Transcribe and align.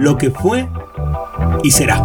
lo 0.00 0.16
que 0.16 0.30
fue 0.30 0.66
y 1.62 1.70
será. 1.70 1.98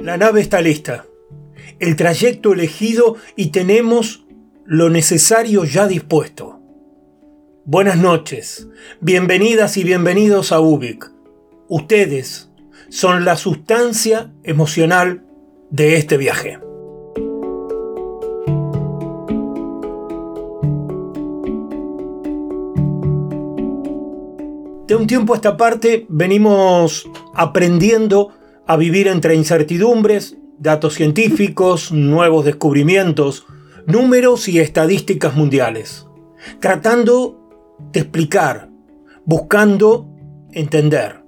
La 0.00 0.18
nave 0.18 0.42
está 0.42 0.60
lista, 0.60 1.06
el 1.80 1.96
trayecto 1.96 2.52
elegido 2.52 3.16
y 3.36 3.46
tenemos 3.46 4.26
lo 4.66 4.90
necesario 4.90 5.64
ya 5.64 5.88
dispuesto. 5.88 6.53
Buenas 7.66 7.96
noches, 7.96 8.68
bienvenidas 9.00 9.78
y 9.78 9.84
bienvenidos 9.84 10.52
a 10.52 10.60
UBIC. 10.60 11.10
Ustedes 11.66 12.50
son 12.90 13.24
la 13.24 13.38
sustancia 13.38 14.34
emocional 14.42 15.24
de 15.70 15.96
este 15.96 16.18
viaje. 16.18 16.58
De 24.86 24.94
un 24.94 25.06
tiempo 25.06 25.32
a 25.32 25.36
esta 25.36 25.56
parte 25.56 26.04
venimos 26.10 27.08
aprendiendo 27.32 28.34
a 28.66 28.76
vivir 28.76 29.08
entre 29.08 29.36
incertidumbres, 29.36 30.36
datos 30.58 30.92
científicos, 30.92 31.92
nuevos 31.92 32.44
descubrimientos, 32.44 33.46
números 33.86 34.48
y 34.48 34.60
estadísticas 34.60 35.34
mundiales, 35.34 36.06
tratando 36.60 37.40
explicar, 37.92 38.68
buscando 39.24 40.08
entender. 40.52 41.22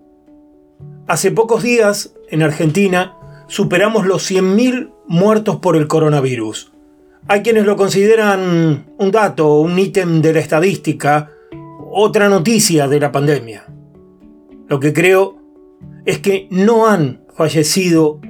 Hace 1.06 1.30
pocos 1.30 1.62
días, 1.62 2.14
en 2.30 2.42
Argentina, 2.42 3.16
superamos 3.47 4.06
los 4.06 4.30
100.000 4.30 4.92
muertos 5.06 5.56
por 5.56 5.77
el 5.77 5.86
coronavirus. 5.86 6.73
Hay 7.29 7.42
quienes 7.42 7.64
lo 7.64 7.77
consideran 7.77 8.86
un 8.98 9.11
dato, 9.11 9.61
un 9.61 9.79
ítem 9.79 10.20
de 10.20 10.33
la 10.33 10.40
estadística, 10.40 11.30
otra 11.90 12.29
noticia 12.29 12.89
de 12.89 13.01
la 13.01 13.12
pandemia. 13.12 13.67
Lo 14.68 14.80
que 14.80 14.92
creo 14.92 15.39
es 16.05 16.18
que 16.18 16.48
no 16.51 16.86
han 16.86 17.23
fallecido 17.35 18.20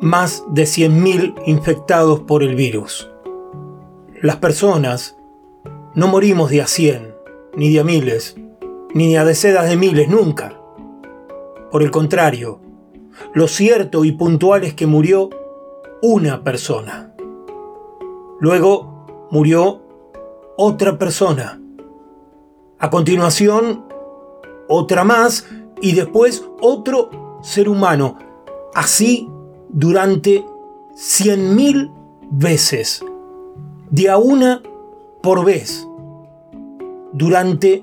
más 0.00 0.44
de 0.52 0.64
100.000 0.64 1.34
infectados 1.46 2.20
por 2.20 2.42
el 2.42 2.54
virus. 2.54 3.08
Las 4.20 4.36
personas 4.36 5.16
no 5.94 6.08
morimos 6.08 6.50
de 6.50 6.62
a 6.62 6.66
100, 6.66 7.11
ni 7.54 7.72
de 7.72 7.80
a 7.80 7.84
miles, 7.84 8.36
ni 8.94 9.16
a 9.16 9.24
decenas 9.24 9.68
de 9.68 9.76
miles, 9.76 10.08
nunca. 10.08 10.58
Por 11.70 11.82
el 11.82 11.90
contrario, 11.90 12.60
lo 13.34 13.48
cierto 13.48 14.04
y 14.04 14.12
puntual 14.12 14.64
es 14.64 14.74
que 14.74 14.86
murió 14.86 15.30
una 16.02 16.42
persona. 16.42 17.14
Luego 18.40 19.28
murió 19.30 19.82
otra 20.56 20.98
persona. 20.98 21.60
A 22.78 22.90
continuación, 22.90 23.84
otra 24.68 25.04
más 25.04 25.46
y 25.80 25.94
después 25.94 26.44
otro 26.60 27.38
ser 27.42 27.68
humano 27.68 28.18
así 28.74 29.28
durante 29.68 30.44
cien 30.94 31.54
mil 31.56 31.90
veces, 32.30 33.04
de 33.90 34.10
a 34.10 34.18
una 34.18 34.62
por 35.22 35.44
vez, 35.44 35.86
durante 37.12 37.82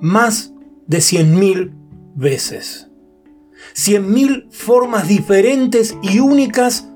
más 0.00 0.52
de 0.86 1.00
cien 1.00 1.38
mil 1.38 1.74
veces. 2.14 2.90
Cien 3.72 4.12
mil 4.12 4.48
formas 4.50 5.08
diferentes 5.08 5.96
y 6.02 6.20
únicas 6.20 6.88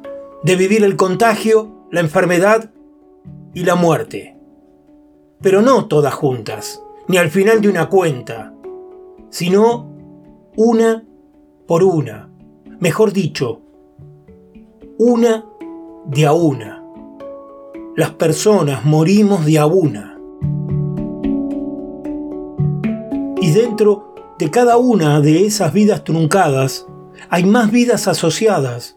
de 0.43 0.57
vivir 0.57 0.85
el 0.85 0.97
contagio, 0.97 1.87
la 1.91 2.01
enfermedad 2.01 2.71
y 3.55 3.65
la 3.65 3.75
muerte. 3.75 4.37
Pero 5.41 5.63
no 5.63 5.87
todas 5.87 6.15
juntas, 6.15 6.83
ni 7.09 7.17
al 7.17 7.31
final 7.31 7.61
de 7.61 7.69
una 7.69 7.89
cuenta, 7.89 8.55
sino 9.31 9.91
una 10.57 11.05
por 11.67 11.83
una 11.83 12.31
mejor 12.81 13.13
dicho, 13.13 13.61
una 14.99 15.45
de 16.07 16.27
a 16.27 16.33
una. 16.33 16.83
Las 17.95 18.11
personas 18.13 18.85
morimos 18.85 19.45
de 19.45 19.59
a 19.59 19.67
una. 19.67 20.19
Y 23.41 23.53
dentro 23.53 24.15
de 24.39 24.51
cada 24.51 24.77
una 24.77 25.21
de 25.21 25.47
esas 25.47 25.73
vidas 25.73 26.05
truncadas 26.05 26.87
hay 27.31 27.45
más 27.45 27.71
vidas 27.71 28.07
asociadas. 28.07 28.97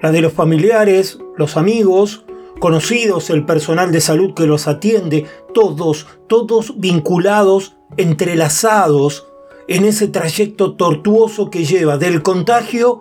La 0.00 0.12
de 0.12 0.20
los 0.20 0.32
familiares, 0.32 1.18
los 1.36 1.56
amigos, 1.56 2.24
conocidos, 2.60 3.30
el 3.30 3.46
personal 3.46 3.90
de 3.90 4.00
salud 4.00 4.34
que 4.34 4.46
los 4.46 4.68
atiende, 4.68 5.26
todos, 5.54 6.06
todos 6.26 6.78
vinculados, 6.78 7.76
entrelazados 7.96 9.26
en 9.68 9.84
ese 9.84 10.08
trayecto 10.08 10.74
tortuoso 10.74 11.50
que 11.50 11.64
lleva 11.64 11.96
del 11.96 12.22
contagio 12.22 13.00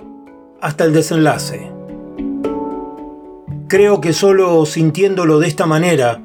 hasta 0.62 0.86
el 0.86 0.94
desenlace. 0.94 1.72
Creo 3.68 4.00
que 4.00 4.14
solo 4.14 4.66
sintiéndolo 4.66 5.40
de 5.40 5.48
esta 5.48 5.66
manera 5.66 6.22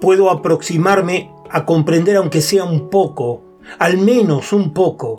puedo 0.00 0.30
aproximarme 0.30 1.30
a 1.50 1.64
comprender 1.64 2.16
aunque 2.16 2.40
sea 2.40 2.64
un 2.64 2.90
poco, 2.90 3.42
al 3.78 3.98
menos 3.98 4.52
un 4.52 4.72
poco, 4.72 5.16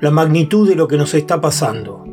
la 0.00 0.10
magnitud 0.10 0.68
de 0.68 0.76
lo 0.76 0.88
que 0.88 0.96
nos 0.96 1.14
está 1.14 1.40
pasando. 1.40 2.04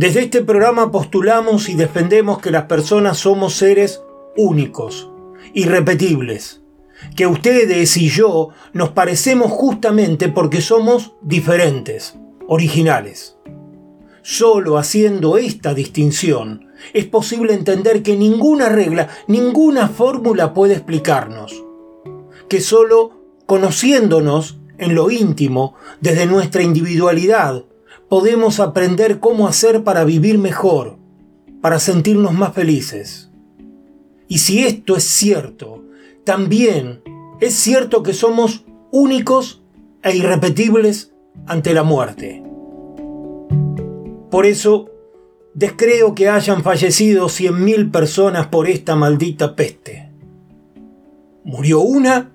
Desde 0.00 0.22
este 0.22 0.42
programa 0.42 0.90
postulamos 0.90 1.68
y 1.68 1.74
defendemos 1.74 2.38
que 2.38 2.50
las 2.50 2.64
personas 2.64 3.18
somos 3.18 3.52
seres 3.54 4.02
únicos, 4.34 5.10
irrepetibles, 5.52 6.62
que 7.16 7.26
ustedes 7.26 7.98
y 7.98 8.08
yo 8.08 8.48
nos 8.72 8.88
parecemos 8.90 9.52
justamente 9.52 10.28
porque 10.30 10.62
somos 10.62 11.12
diferentes, 11.20 12.18
originales. 12.48 13.36
Solo 14.22 14.78
haciendo 14.78 15.36
esta 15.36 15.74
distinción 15.74 16.69
es 16.92 17.06
posible 17.06 17.54
entender 17.54 18.02
que 18.02 18.16
ninguna 18.16 18.68
regla, 18.68 19.08
ninguna 19.26 19.88
fórmula 19.88 20.54
puede 20.54 20.74
explicarnos, 20.74 21.64
que 22.48 22.60
solo 22.60 23.12
conociéndonos 23.46 24.58
en 24.78 24.94
lo 24.94 25.10
íntimo, 25.10 25.74
desde 26.00 26.26
nuestra 26.26 26.62
individualidad, 26.62 27.64
podemos 28.08 28.60
aprender 28.60 29.20
cómo 29.20 29.46
hacer 29.46 29.84
para 29.84 30.04
vivir 30.04 30.38
mejor, 30.38 30.96
para 31.60 31.78
sentirnos 31.78 32.32
más 32.32 32.54
felices. 32.54 33.30
Y 34.26 34.38
si 34.38 34.64
esto 34.64 34.96
es 34.96 35.04
cierto, 35.04 35.84
también 36.24 37.02
es 37.40 37.54
cierto 37.54 38.02
que 38.02 38.14
somos 38.14 38.64
únicos 38.90 39.62
e 40.02 40.16
irrepetibles 40.16 41.12
ante 41.46 41.74
la 41.74 41.82
muerte. 41.82 42.42
Por 44.30 44.46
eso, 44.46 44.88
descreo 45.54 46.14
que 46.14 46.28
hayan 46.28 46.62
fallecido 46.62 47.26
100.000 47.26 47.90
personas 47.90 48.46
por 48.48 48.68
esta 48.68 48.96
maldita 48.96 49.56
peste. 49.56 50.10
Murió 51.44 51.80
una, 51.80 52.32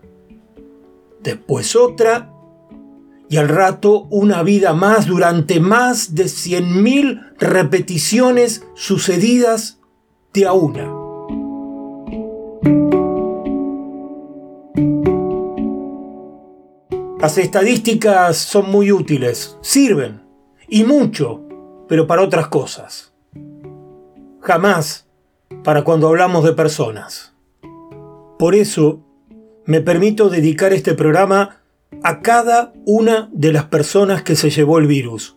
después 1.22 1.76
otra, 1.76 2.32
y 3.30 3.38
al 3.38 3.50
rato 3.50 4.08
una 4.12 4.44
vida 4.44 4.74
más 4.74 5.08
durante 5.08 5.60
más 5.60 6.14
de 6.14 6.26
100.000 6.26 7.34
repeticiones 7.40 8.66
sucedidas 8.76 9.80
de 10.34 10.46
a 10.46 10.54
una. 10.54 11.06
Las 17.20 17.40
estadísticas 17.40 18.38
son 18.38 18.70
muy 18.70 18.92
útiles, 18.92 19.58
sirven, 19.62 20.22
y 20.68 20.84
mucho, 20.84 21.45
pero 21.88 22.08
para 22.08 22.24
otras 22.24 22.48
cosas. 22.48 23.14
Jamás 24.42 25.08
para 25.64 25.84
cuando 25.84 26.08
hablamos 26.08 26.44
de 26.44 26.54
personas. 26.54 27.34
Por 28.38 28.56
eso, 28.56 29.02
me 29.66 29.82
permito 29.82 30.30
dedicar 30.30 30.74
este 30.74 30.94
programa 30.94 31.62
a 32.04 32.22
cada 32.22 32.74
una 32.86 33.30
de 33.32 33.52
las 33.52 33.66
personas 33.66 34.24
que 34.24 34.36
se 34.36 34.50
llevó 34.50 34.80
el 34.80 34.88
virus. 34.88 35.36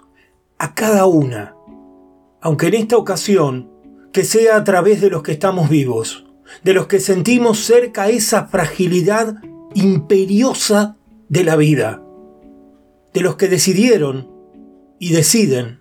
A 0.59 0.75
cada 0.75 1.07
una. 1.07 1.55
Aunque 2.41 2.67
en 2.67 2.75
esta 2.75 2.97
ocasión, 2.97 3.71
que 4.13 4.25
sea 4.25 4.57
a 4.57 4.65
través 4.65 5.01
de 5.01 5.11
los 5.11 5.23
que 5.23 5.33
estamos 5.33 5.69
vivos, 5.69 6.27
de 6.65 6.73
los 6.73 6.87
que 6.87 7.01
sentimos 7.01 7.61
cerca 7.61 8.09
esa 8.09 8.47
fragilidad 8.47 9.37
imperiosa 9.75 10.97
de 11.29 11.45
la 11.45 11.57
vida, 11.57 12.03
de 13.13 13.21
los 13.21 13.37
que 13.37 13.49
decidieron 13.49 14.31
y 14.99 15.13
deciden 15.13 15.81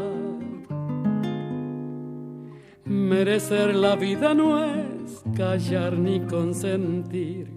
Merecer 3.11 3.75
la 3.75 3.97
vida 3.97 4.33
no 4.33 4.63
es 4.63 5.21
callar 5.35 5.91
ni 5.97 6.21
consentir 6.21 7.51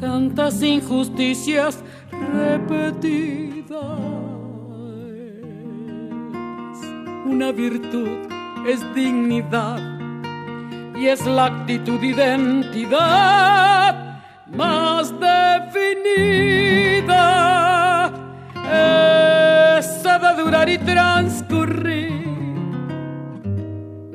tantas 0.00 0.60
injusticias 0.64 1.78
repetidas. 2.10 3.78
Una 7.24 7.52
virtud 7.52 8.26
es 8.66 8.80
dignidad 8.96 9.78
y 10.96 11.06
es 11.06 11.24
la 11.24 11.44
actitud 11.44 12.02
identidad 12.02 13.04
más 14.48 15.14
definida. 15.20 16.50
Esa 19.78 20.18
de 20.18 20.42
durar 20.42 20.68
y 20.68 20.78
transcurrir 20.78 22.21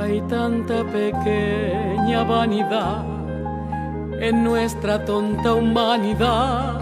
hay 0.00 0.20
tanta 0.22 0.84
pequeña 0.84 2.24
vanidad 2.24 3.04
en 4.20 4.44
nuestra 4.44 5.04
tonta 5.04 5.54
humanidad, 5.54 6.76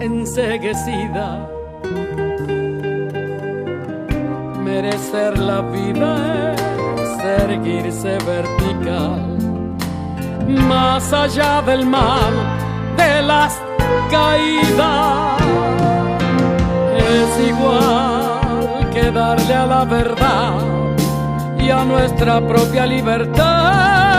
enseguecida. 0.00 1.48
Merecer 4.64 5.38
la 5.38 5.60
vida 5.62 6.54
es 7.02 7.24
erguirse 7.42 8.18
vertical, 8.24 9.38
más 10.68 11.12
allá 11.12 11.62
del 11.62 11.86
mal, 11.86 12.34
de 12.96 13.22
las 13.22 13.60
caídas. 14.10 15.42
Es 17.14 17.48
igual 17.48 18.90
que 18.92 19.10
darle 19.10 19.54
a 19.54 19.66
la 19.66 19.84
verdad 19.84 20.81
y 21.62 21.70
a 21.70 21.84
nuestra 21.84 22.40
propia 22.40 22.86
libertad 22.86 24.11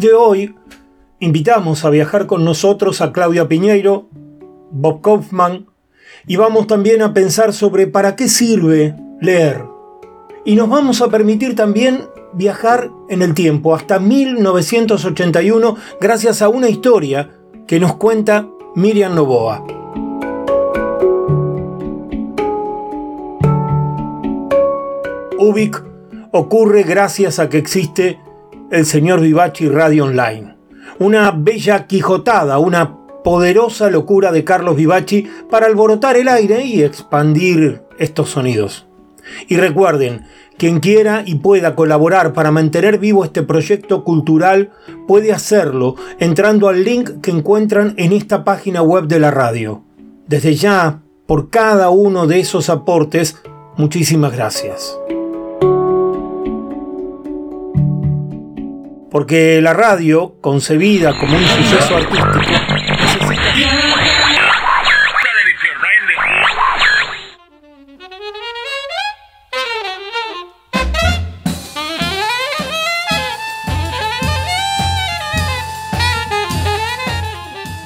de 0.00 0.14
hoy 0.14 0.54
invitamos 1.18 1.84
a 1.84 1.90
viajar 1.90 2.26
con 2.26 2.44
nosotros 2.44 3.02
a 3.02 3.12
Claudia 3.12 3.48
Piñeiro, 3.48 4.08
Bob 4.70 5.02
Kaufman, 5.02 5.66
y 6.26 6.36
vamos 6.36 6.66
también 6.66 7.02
a 7.02 7.12
pensar 7.12 7.52
sobre 7.52 7.86
para 7.86 8.16
qué 8.16 8.28
sirve 8.28 8.96
leer. 9.20 9.62
Y 10.44 10.54
nos 10.54 10.70
vamos 10.70 11.02
a 11.02 11.08
permitir 11.08 11.54
también 11.54 12.06
viajar 12.32 12.90
en 13.10 13.20
el 13.20 13.34
tiempo 13.34 13.74
hasta 13.74 13.98
1981 13.98 15.76
gracias 16.00 16.40
a 16.40 16.48
una 16.48 16.68
historia 16.68 17.30
que 17.66 17.78
nos 17.78 17.96
cuenta 17.96 18.48
Miriam 18.74 19.14
Novoa. 19.14 19.64
UBIC 25.38 25.84
ocurre 26.32 26.84
gracias 26.84 27.38
a 27.38 27.48
que 27.48 27.58
existe 27.58 28.18
el 28.70 28.86
señor 28.86 29.20
Vivachi 29.20 29.68
Radio 29.68 30.04
Online. 30.04 30.56
Una 30.98 31.30
bella 31.32 31.86
quijotada, 31.86 32.58
una 32.58 32.96
poderosa 33.24 33.90
locura 33.90 34.32
de 34.32 34.44
Carlos 34.44 34.76
Vivaci 34.76 35.28
para 35.50 35.66
alborotar 35.66 36.16
el 36.16 36.28
aire 36.28 36.64
y 36.64 36.82
expandir 36.82 37.82
estos 37.98 38.30
sonidos. 38.30 38.86
Y 39.48 39.56
recuerden, 39.56 40.22
quien 40.56 40.80
quiera 40.80 41.22
y 41.24 41.36
pueda 41.36 41.74
colaborar 41.74 42.32
para 42.32 42.50
mantener 42.50 42.98
vivo 42.98 43.24
este 43.24 43.42
proyecto 43.42 44.04
cultural 44.04 44.70
puede 45.06 45.32
hacerlo 45.32 45.96
entrando 46.18 46.68
al 46.68 46.84
link 46.84 47.20
que 47.22 47.30
encuentran 47.30 47.94
en 47.96 48.12
esta 48.12 48.44
página 48.44 48.82
web 48.82 49.06
de 49.06 49.20
la 49.20 49.30
radio. 49.30 49.82
Desde 50.26 50.54
ya, 50.54 51.00
por 51.26 51.50
cada 51.50 51.90
uno 51.90 52.26
de 52.26 52.40
esos 52.40 52.68
aportes, 52.68 53.36
muchísimas 53.76 54.32
gracias. 54.32 54.98
Porque 59.10 59.60
la 59.60 59.74
radio, 59.74 60.36
concebida 60.40 61.18
como 61.18 61.36
un 61.36 61.44
suceso 61.44 61.96
artístico, 61.96 62.50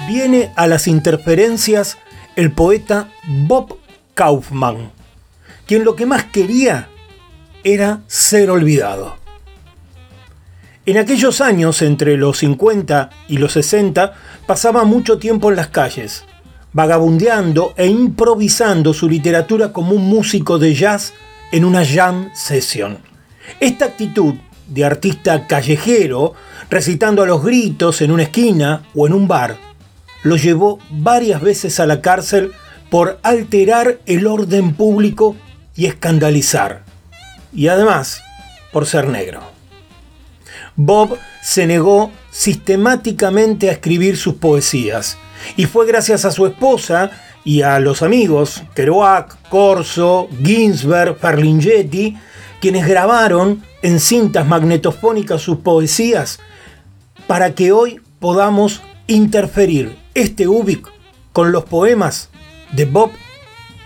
viene 0.06 0.52
a 0.56 0.66
las 0.66 0.86
interferencias 0.86 1.98
el 2.36 2.52
poeta 2.52 3.08
Bob 3.24 3.78
Kaufman, 4.14 4.92
quien 5.66 5.84
lo 5.84 5.96
que 5.96 6.04
más 6.04 6.24
quería 6.24 6.88
era 7.64 8.00
ser 8.06 8.50
olvidado. 8.50 9.23
En 10.86 10.98
aquellos 10.98 11.40
años, 11.40 11.80
entre 11.80 12.18
los 12.18 12.38
50 12.38 13.08
y 13.28 13.38
los 13.38 13.52
60, 13.52 14.12
pasaba 14.46 14.84
mucho 14.84 15.16
tiempo 15.16 15.48
en 15.48 15.56
las 15.56 15.68
calles, 15.68 16.26
vagabundeando 16.74 17.72
e 17.78 17.86
improvisando 17.86 18.92
su 18.92 19.08
literatura 19.08 19.72
como 19.72 19.92
un 19.92 20.06
músico 20.06 20.58
de 20.58 20.74
jazz 20.74 21.14
en 21.52 21.64
una 21.64 21.86
jam 21.86 22.30
session. 22.34 22.98
Esta 23.60 23.86
actitud 23.86 24.34
de 24.68 24.84
artista 24.84 25.46
callejero, 25.46 26.34
recitando 26.68 27.22
a 27.22 27.26
los 27.26 27.42
gritos 27.42 28.02
en 28.02 28.10
una 28.10 28.24
esquina 28.24 28.82
o 28.94 29.06
en 29.06 29.14
un 29.14 29.26
bar, 29.26 29.56
lo 30.22 30.36
llevó 30.36 30.80
varias 30.90 31.40
veces 31.40 31.80
a 31.80 31.86
la 31.86 32.02
cárcel 32.02 32.52
por 32.90 33.18
alterar 33.22 34.00
el 34.04 34.26
orden 34.26 34.74
público 34.74 35.34
y 35.74 35.86
escandalizar. 35.86 36.84
Y 37.54 37.68
además, 37.68 38.22
por 38.70 38.84
ser 38.84 39.08
negro. 39.08 39.53
Bob 40.76 41.18
se 41.42 41.66
negó 41.66 42.10
sistemáticamente 42.30 43.68
a 43.68 43.72
escribir 43.72 44.16
sus 44.16 44.34
poesías, 44.34 45.16
y 45.56 45.66
fue 45.66 45.86
gracias 45.86 46.24
a 46.24 46.30
su 46.30 46.46
esposa 46.46 47.10
y 47.44 47.62
a 47.62 47.78
los 47.78 48.02
amigos 48.02 48.62
Kerouac, 48.74 49.36
Corso, 49.48 50.28
Ginsberg, 50.42 51.16
Ferlinghetti, 51.18 52.16
quienes 52.60 52.86
grabaron 52.88 53.62
en 53.82 54.00
cintas 54.00 54.46
magnetofónicas 54.46 55.42
sus 55.42 55.58
poesías, 55.58 56.40
para 57.26 57.54
que 57.54 57.72
hoy 57.72 58.00
podamos 58.18 58.82
interferir 59.06 59.98
este 60.14 60.48
Ubik 60.48 60.90
con 61.32 61.52
los 61.52 61.64
poemas 61.64 62.30
de 62.72 62.86
Bob 62.86 63.10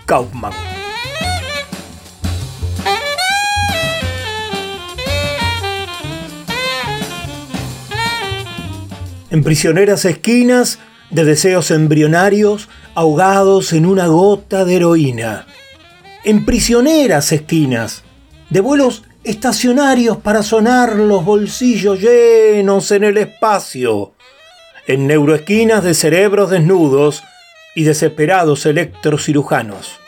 Kaufman. 0.05 0.78
En 9.31 9.43
prisioneras 9.43 10.05
esquinas 10.05 10.79
de 11.11 11.23
deseos 11.23 11.71
embrionarios 11.71 12.69
ahogados 12.95 13.73
en 13.73 13.85
una 13.85 14.07
gota 14.07 14.65
de 14.65 14.77
heroína, 14.77 15.47
en 16.23 16.45
prisioneras 16.45 17.31
esquinas 17.31 18.03
de 18.49 18.61
vuelos 18.61 19.03
estacionarios 19.23 20.17
para 20.17 20.43
sonar 20.43 20.95
los 20.95 21.23
bolsillos 21.23 21.99
llenos 21.99 22.91
en 22.91 23.03
el 23.03 23.17
espacio, 23.17 24.13
en 24.87 25.07
neuroesquinas 25.07 25.83
de 25.83 25.93
cerebros 25.93 26.49
desnudos 26.49 27.23
y 27.75 27.83
desesperados 27.83 28.65
electrocirujanos, 28.65 29.99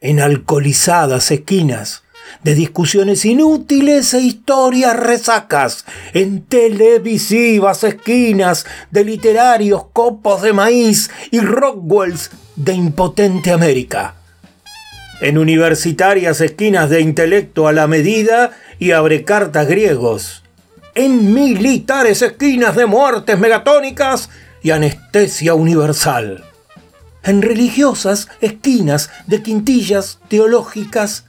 en 0.00 0.20
alcoholizadas 0.20 1.30
esquinas 1.30 2.02
de 2.42 2.54
discusiones 2.54 3.24
inútiles 3.24 4.14
e 4.14 4.20
historias 4.20 4.96
resacas, 4.96 5.84
en 6.14 6.42
televisivas 6.44 7.84
esquinas 7.84 8.66
de 8.90 9.04
literarios 9.04 9.84
copos 9.92 10.42
de 10.42 10.52
maíz 10.52 11.10
y 11.30 11.40
Rockwells 11.40 12.30
de 12.56 12.72
impotente 12.72 13.52
América, 13.52 14.14
en 15.20 15.38
universitarias 15.38 16.40
esquinas 16.40 16.90
de 16.90 17.00
intelecto 17.00 17.68
a 17.68 17.72
la 17.72 17.86
medida 17.86 18.52
y 18.78 18.92
abrecartas 18.92 19.66
griegos, 19.68 20.42
en 20.94 21.32
militares 21.32 22.22
esquinas 22.22 22.76
de 22.76 22.86
muertes 22.86 23.38
megatónicas 23.38 24.30
y 24.62 24.70
anestesia 24.70 25.54
universal, 25.54 26.44
en 27.22 27.42
religiosas 27.42 28.28
esquinas 28.40 29.10
de 29.26 29.42
quintillas 29.42 30.18
teológicas 30.28 31.24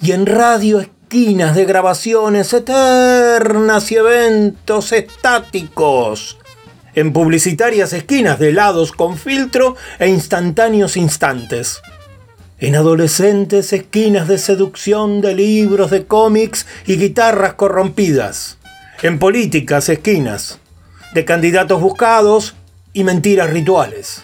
y 0.00 0.12
en 0.12 0.26
radio 0.26 0.80
esquinas 0.80 1.54
de 1.54 1.64
grabaciones 1.64 2.52
eternas 2.52 3.90
y 3.92 3.96
eventos 3.96 4.92
estáticos. 4.92 6.38
En 6.94 7.12
publicitarias 7.12 7.92
esquinas 7.92 8.38
de 8.38 8.50
helados 8.50 8.92
con 8.92 9.16
filtro 9.18 9.76
e 9.98 10.08
instantáneos 10.08 10.96
instantes. 10.96 11.80
En 12.58 12.74
adolescentes 12.74 13.72
esquinas 13.72 14.28
de 14.28 14.38
seducción 14.38 15.20
de 15.20 15.34
libros 15.34 15.90
de 15.90 16.06
cómics 16.06 16.66
y 16.86 16.96
guitarras 16.96 17.54
corrompidas. 17.54 18.58
En 19.02 19.18
políticas 19.18 19.88
esquinas 19.90 20.58
de 21.12 21.24
candidatos 21.24 21.80
buscados 21.80 22.54
y 22.92 23.04
mentiras 23.04 23.50
rituales. 23.50 24.22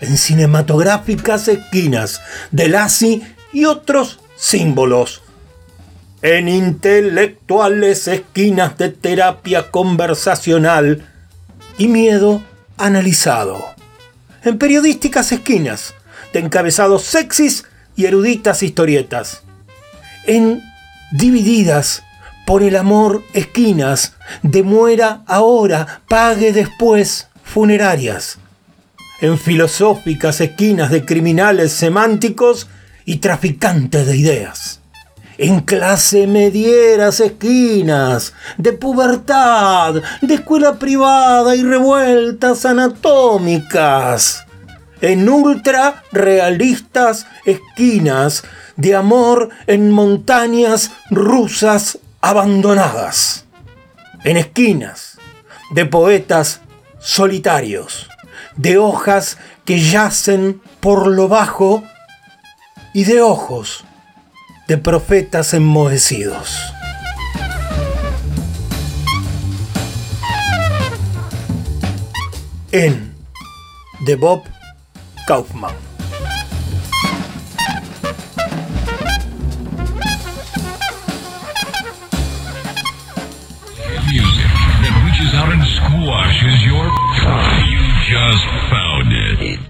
En 0.00 0.16
cinematográficas 0.16 1.48
esquinas 1.48 2.20
de 2.50 2.68
Lassie 2.68 3.22
y 3.52 3.66
otros 3.66 4.19
símbolos. 4.40 5.22
En 6.22 6.48
intelectuales 6.48 8.08
esquinas 8.08 8.76
de 8.78 8.88
terapia 8.88 9.70
conversacional 9.70 11.06
y 11.78 11.88
miedo 11.88 12.42
analizado. 12.76 13.64
En 14.42 14.58
periodísticas 14.58 15.32
esquinas 15.32 15.94
de 16.32 16.40
encabezados 16.40 17.04
sexys 17.04 17.64
y 17.96 18.06
eruditas 18.06 18.62
historietas. 18.62 19.42
En 20.26 20.62
divididas 21.12 22.02
por 22.46 22.62
el 22.62 22.76
amor 22.76 23.22
esquinas 23.32 24.14
de 24.42 24.62
muera 24.62 25.22
ahora, 25.26 26.02
pague 26.08 26.52
después 26.52 27.28
funerarias. 27.44 28.38
En 29.20 29.38
filosóficas 29.38 30.40
esquinas 30.40 30.90
de 30.90 31.04
criminales 31.04 31.72
semánticos 31.72 32.68
y 33.04 33.16
traficantes 33.16 34.06
de 34.06 34.16
ideas. 34.16 34.80
En 35.38 35.60
clase 35.60 36.26
medieras 36.26 37.20
esquinas, 37.20 38.34
de 38.58 38.74
pubertad, 38.74 39.94
de 40.20 40.34
escuela 40.34 40.78
privada 40.78 41.56
y 41.56 41.62
revueltas 41.62 42.66
anatómicas. 42.66 44.44
En 45.00 45.26
ultra 45.30 46.02
realistas 46.12 47.26
esquinas 47.46 48.44
de 48.76 48.94
amor 48.94 49.48
en 49.66 49.90
montañas 49.90 50.90
rusas 51.10 51.98
abandonadas. 52.20 53.46
En 54.24 54.36
esquinas 54.36 55.16
de 55.70 55.86
poetas 55.86 56.60
solitarios, 56.98 58.08
de 58.56 58.76
hojas 58.76 59.38
que 59.64 59.80
yacen 59.80 60.60
por 60.80 61.06
lo 61.06 61.28
bajo 61.28 61.82
y 62.92 63.04
de 63.04 63.20
ojos 63.20 63.84
de 64.68 64.78
profetas 64.78 65.54
enmohecidos. 65.54 66.56
En 72.72 73.14
de 74.00 74.16
Bob 74.16 74.44
Kaufman. 75.26 75.74
That 84.82 85.04
reaches 85.04 85.34
out 85.34 85.52
and 85.52 85.62
squashes 85.66 86.64
your. 86.64 86.90
You 87.70 87.80
just 88.08 88.44
found 88.70 89.12
it. 89.12 89.69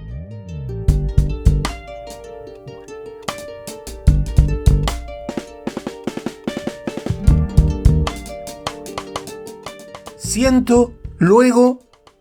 Luego 11.19 11.81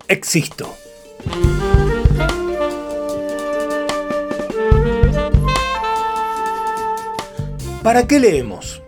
existo. 0.10 0.76
¿Para 7.82 8.08
qué 8.08 8.20
leemos? 8.20 8.82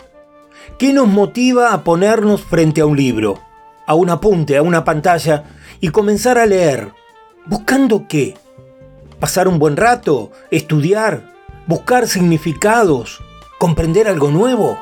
¿Qué 0.78 0.92
nos 0.92 1.08
motiva 1.08 1.72
a 1.72 1.86
ponernos 1.86 2.42
frente 2.42 2.82
a 2.82 2.86
un 2.86 2.98
libro, 2.98 3.40
a 3.88 3.94
un 3.94 4.10
apunte, 4.10 4.58
a 4.58 4.64
una 4.64 4.84
pantalla 4.84 5.46
y 5.80 5.88
comenzar 5.88 6.38
a 6.38 6.46
leer? 6.46 6.92
¿Buscando 7.46 8.10
qué? 8.10 8.38
¿Pasar 9.22 9.48
un 9.48 9.60
buen 9.60 9.78
rato? 9.78 10.32
¿Estudiar? 10.52 11.34
¿Buscar 11.68 12.10
significados? 12.10 13.22
¿Comprender 13.60 14.10
algo 14.10 14.30
nuevo? 14.30 14.78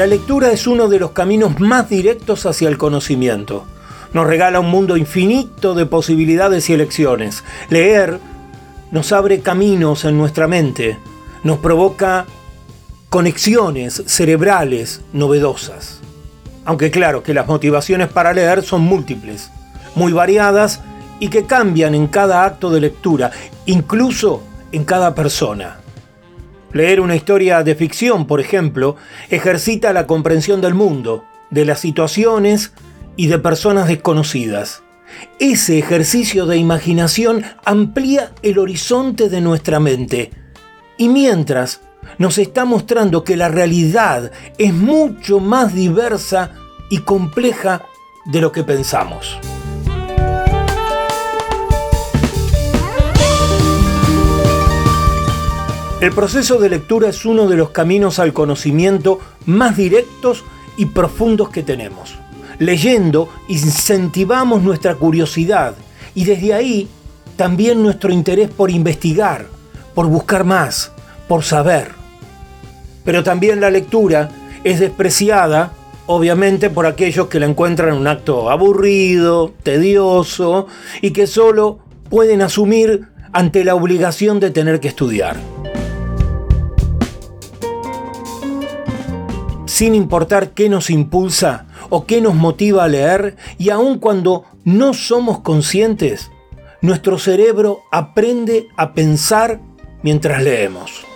La 0.00 0.06
lectura 0.06 0.50
es 0.50 0.66
uno 0.66 0.88
de 0.88 0.98
los 0.98 1.10
caminos 1.10 1.60
más 1.60 1.90
directos 1.90 2.46
hacia 2.46 2.70
el 2.70 2.78
conocimiento. 2.78 3.66
Nos 4.14 4.26
regala 4.26 4.58
un 4.58 4.70
mundo 4.70 4.96
infinito 4.96 5.74
de 5.74 5.84
posibilidades 5.84 6.70
y 6.70 6.72
elecciones. 6.72 7.44
Leer 7.68 8.18
nos 8.92 9.12
abre 9.12 9.40
caminos 9.40 10.06
en 10.06 10.16
nuestra 10.16 10.48
mente, 10.48 10.96
nos 11.44 11.58
provoca 11.58 12.24
conexiones 13.10 14.02
cerebrales 14.06 15.02
novedosas. 15.12 16.00
Aunque 16.64 16.90
claro 16.90 17.22
que 17.22 17.34
las 17.34 17.46
motivaciones 17.46 18.08
para 18.08 18.32
leer 18.32 18.62
son 18.62 18.80
múltiples, 18.80 19.50
muy 19.94 20.14
variadas 20.14 20.80
y 21.18 21.28
que 21.28 21.44
cambian 21.44 21.94
en 21.94 22.06
cada 22.06 22.46
acto 22.46 22.70
de 22.70 22.80
lectura, 22.80 23.32
incluso 23.66 24.42
en 24.72 24.86
cada 24.86 25.14
persona. 25.14 25.79
Leer 26.72 27.00
una 27.00 27.16
historia 27.16 27.62
de 27.62 27.74
ficción, 27.74 28.26
por 28.26 28.40
ejemplo, 28.40 28.96
ejercita 29.28 29.92
la 29.92 30.06
comprensión 30.06 30.60
del 30.60 30.74
mundo, 30.74 31.24
de 31.50 31.64
las 31.64 31.80
situaciones 31.80 32.72
y 33.16 33.26
de 33.26 33.38
personas 33.38 33.88
desconocidas. 33.88 34.82
Ese 35.38 35.78
ejercicio 35.78 36.46
de 36.46 36.56
imaginación 36.56 37.44
amplía 37.64 38.32
el 38.42 38.58
horizonte 38.58 39.28
de 39.28 39.40
nuestra 39.40 39.80
mente. 39.80 40.30
Y 40.96 41.08
mientras 41.08 41.80
nos 42.18 42.38
está 42.38 42.64
mostrando 42.64 43.24
que 43.24 43.36
la 43.36 43.48
realidad 43.48 44.30
es 44.58 44.72
mucho 44.72 45.40
más 45.40 45.74
diversa 45.74 46.52
y 46.88 46.98
compleja 46.98 47.82
de 48.26 48.40
lo 48.40 48.52
que 48.52 48.62
pensamos. 48.62 49.38
El 56.00 56.12
proceso 56.12 56.58
de 56.58 56.70
lectura 56.70 57.10
es 57.10 57.26
uno 57.26 57.46
de 57.46 57.58
los 57.58 57.70
caminos 57.70 58.18
al 58.18 58.32
conocimiento 58.32 59.20
más 59.44 59.76
directos 59.76 60.44
y 60.78 60.86
profundos 60.86 61.50
que 61.50 61.62
tenemos. 61.62 62.14
Leyendo 62.58 63.28
incentivamos 63.48 64.62
nuestra 64.62 64.94
curiosidad 64.94 65.74
y 66.14 66.24
desde 66.24 66.54
ahí 66.54 66.88
también 67.36 67.82
nuestro 67.82 68.10
interés 68.12 68.48
por 68.48 68.70
investigar, 68.70 69.48
por 69.94 70.06
buscar 70.06 70.44
más, 70.44 70.90
por 71.28 71.44
saber. 71.44 71.90
Pero 73.04 73.22
también 73.22 73.60
la 73.60 73.70
lectura 73.70 74.30
es 74.64 74.80
despreciada, 74.80 75.72
obviamente, 76.06 76.70
por 76.70 76.86
aquellos 76.86 77.26
que 77.26 77.40
la 77.40 77.46
encuentran 77.46 77.92
un 77.92 78.06
acto 78.06 78.48
aburrido, 78.48 79.52
tedioso 79.62 80.66
y 81.02 81.10
que 81.10 81.26
solo 81.26 81.80
pueden 82.08 82.40
asumir 82.40 83.08
ante 83.32 83.64
la 83.64 83.74
obligación 83.74 84.40
de 84.40 84.50
tener 84.50 84.80
que 84.80 84.88
estudiar. 84.88 85.36
Sin 89.80 89.94
importar 89.94 90.50
qué 90.50 90.68
nos 90.68 90.90
impulsa, 90.90 91.64
o 91.88 92.04
qué 92.04 92.20
nos 92.20 92.34
motiva 92.34 92.84
a 92.84 92.88
leer 92.88 93.36
y 93.56 93.70
aun 93.70 93.98
cuando 93.98 94.44
no 94.62 94.92
somos 94.92 95.40
conscientes, 95.40 96.30
nuestro 96.82 97.18
cerebro 97.18 97.80
aprende 97.90 98.68
a 98.76 98.92
pensar 98.92 99.58
mientras 100.02 100.42
leemos. 100.42 101.06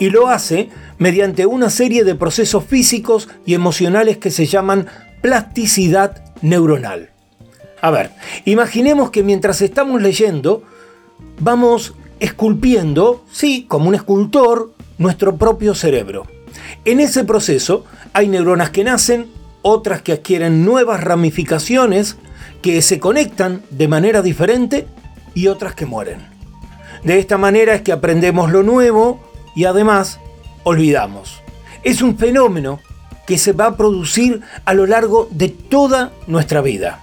Y 0.00 0.10
lo 0.10 0.26
hace 0.26 0.68
mediante 0.98 1.46
una 1.46 1.70
serie 1.70 2.02
de 2.02 2.16
procesos 2.16 2.64
físicos 2.64 3.28
y 3.46 3.54
emocionales 3.54 4.18
que 4.18 4.32
se 4.32 4.46
llaman 4.46 4.88
plasticidad 5.20 6.24
neuronal. 6.42 7.10
A 7.80 7.92
ver, 7.92 8.10
imaginemos 8.44 9.12
que 9.12 9.22
mientras 9.22 9.62
estamos 9.62 10.02
leyendo, 10.02 10.64
vamos 11.38 11.94
esculpiendo, 12.22 13.24
sí, 13.32 13.66
como 13.68 13.88
un 13.88 13.96
escultor, 13.96 14.72
nuestro 14.96 15.36
propio 15.36 15.74
cerebro. 15.74 16.24
En 16.84 17.00
ese 17.00 17.24
proceso 17.24 17.84
hay 18.12 18.28
neuronas 18.28 18.70
que 18.70 18.84
nacen, 18.84 19.26
otras 19.62 20.02
que 20.02 20.12
adquieren 20.12 20.64
nuevas 20.64 21.02
ramificaciones, 21.02 22.16
que 22.62 22.80
se 22.80 23.00
conectan 23.00 23.62
de 23.70 23.88
manera 23.88 24.22
diferente 24.22 24.86
y 25.34 25.48
otras 25.48 25.74
que 25.74 25.84
mueren. 25.84 26.20
De 27.02 27.18
esta 27.18 27.38
manera 27.38 27.74
es 27.74 27.82
que 27.82 27.90
aprendemos 27.90 28.52
lo 28.52 28.62
nuevo 28.62 29.20
y 29.56 29.64
además 29.64 30.20
olvidamos. 30.62 31.42
Es 31.82 32.02
un 32.02 32.16
fenómeno 32.16 32.78
que 33.26 33.36
se 33.36 33.52
va 33.52 33.66
a 33.66 33.76
producir 33.76 34.42
a 34.64 34.74
lo 34.74 34.86
largo 34.86 35.26
de 35.32 35.48
toda 35.48 36.12
nuestra 36.28 36.60
vida. 36.60 37.00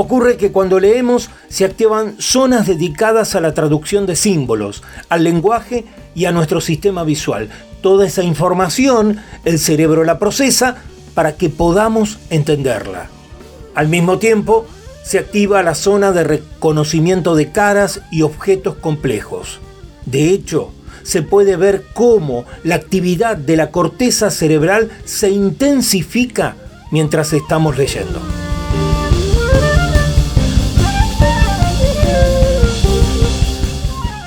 Ocurre 0.00 0.36
que 0.36 0.52
cuando 0.52 0.78
leemos 0.78 1.28
se 1.48 1.64
activan 1.64 2.14
zonas 2.20 2.68
dedicadas 2.68 3.34
a 3.34 3.40
la 3.40 3.52
traducción 3.52 4.06
de 4.06 4.14
símbolos, 4.14 4.84
al 5.08 5.24
lenguaje 5.24 5.86
y 6.14 6.26
a 6.26 6.30
nuestro 6.30 6.60
sistema 6.60 7.02
visual. 7.02 7.48
Toda 7.82 8.06
esa 8.06 8.22
información 8.22 9.20
el 9.44 9.58
cerebro 9.58 10.04
la 10.04 10.20
procesa 10.20 10.76
para 11.14 11.34
que 11.34 11.48
podamos 11.48 12.20
entenderla. 12.30 13.08
Al 13.74 13.88
mismo 13.88 14.20
tiempo, 14.20 14.66
se 15.02 15.18
activa 15.18 15.64
la 15.64 15.74
zona 15.74 16.12
de 16.12 16.22
reconocimiento 16.22 17.34
de 17.34 17.50
caras 17.50 18.00
y 18.12 18.22
objetos 18.22 18.76
complejos. 18.76 19.58
De 20.06 20.30
hecho, 20.30 20.70
se 21.02 21.22
puede 21.22 21.56
ver 21.56 21.82
cómo 21.92 22.44
la 22.62 22.76
actividad 22.76 23.36
de 23.36 23.56
la 23.56 23.72
corteza 23.72 24.30
cerebral 24.30 24.92
se 25.04 25.30
intensifica 25.30 26.54
mientras 26.92 27.32
estamos 27.32 27.76
leyendo. 27.76 28.20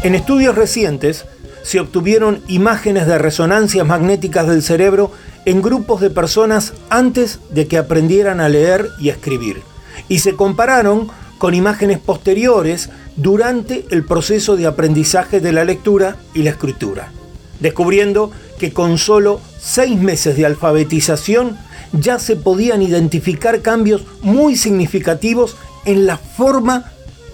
En 0.03 0.15
estudios 0.15 0.55
recientes 0.55 1.25
se 1.61 1.79
obtuvieron 1.79 2.41
imágenes 2.47 3.05
de 3.05 3.19
resonancias 3.19 3.85
magnéticas 3.85 4.47
del 4.47 4.63
cerebro 4.63 5.11
en 5.45 5.61
grupos 5.61 6.01
de 6.01 6.09
personas 6.09 6.73
antes 6.89 7.39
de 7.51 7.67
que 7.67 7.77
aprendieran 7.77 8.39
a 8.39 8.49
leer 8.49 8.89
y 8.99 9.09
escribir, 9.09 9.61
y 10.09 10.19
se 10.19 10.35
compararon 10.35 11.09
con 11.37 11.53
imágenes 11.53 11.99
posteriores 11.99 12.89
durante 13.15 13.85
el 13.91 14.03
proceso 14.03 14.55
de 14.55 14.65
aprendizaje 14.65 15.39
de 15.39 15.51
la 15.51 15.65
lectura 15.65 16.15
y 16.33 16.41
la 16.41 16.49
escritura, 16.49 17.11
descubriendo 17.59 18.31
que 18.57 18.73
con 18.73 18.97
solo 18.97 19.39
seis 19.59 19.99
meses 19.99 20.35
de 20.35 20.47
alfabetización 20.47 21.59
ya 21.93 22.17
se 22.17 22.35
podían 22.35 22.81
identificar 22.81 23.61
cambios 23.61 24.03
muy 24.23 24.55
significativos 24.55 25.57
en 25.85 26.07
la 26.07 26.17
forma 26.17 26.91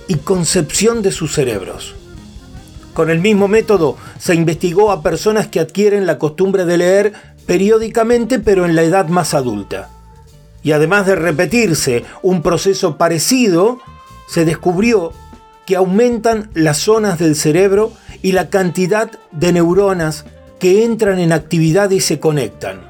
y 0.10 0.16
concepción 0.16 1.02
de 1.02 1.14
sus 1.14 1.34
cerebros. 1.34 1.97
Con 2.98 3.12
el 3.12 3.20
mismo 3.20 3.48
método 3.48 3.96
se 4.18 4.34
investigó 4.34 4.92
a 4.92 5.04
personas 5.04 5.46
que 5.46 5.60
adquieren 5.60 6.08
la 6.08 6.18
costumbre 6.18 6.66
de 6.66 6.80
leer 6.80 7.14
periódicamente 7.46 8.40
pero 8.40 8.66
en 8.66 8.76
la 8.76 8.82
edad 8.82 9.08
más 9.08 9.36
adulta. 9.36 9.90
Y 10.64 10.72
además 10.72 11.06
de 11.06 11.16
repetirse 11.16 12.06
un 12.24 12.42
proceso 12.42 12.98
parecido, 12.98 13.78
se 14.28 14.46
descubrió 14.46 15.12
que 15.68 15.76
aumentan 15.76 16.50
las 16.56 16.80
zonas 16.80 17.20
del 17.20 17.36
cerebro 17.36 17.92
y 18.24 18.32
la 18.32 18.50
cantidad 18.50 19.12
de 19.32 19.54
neuronas 19.54 20.26
que 20.58 20.84
entran 20.84 21.20
en 21.20 21.34
actividad 21.34 21.92
y 21.92 22.00
se 22.00 22.20
conectan. 22.20 22.82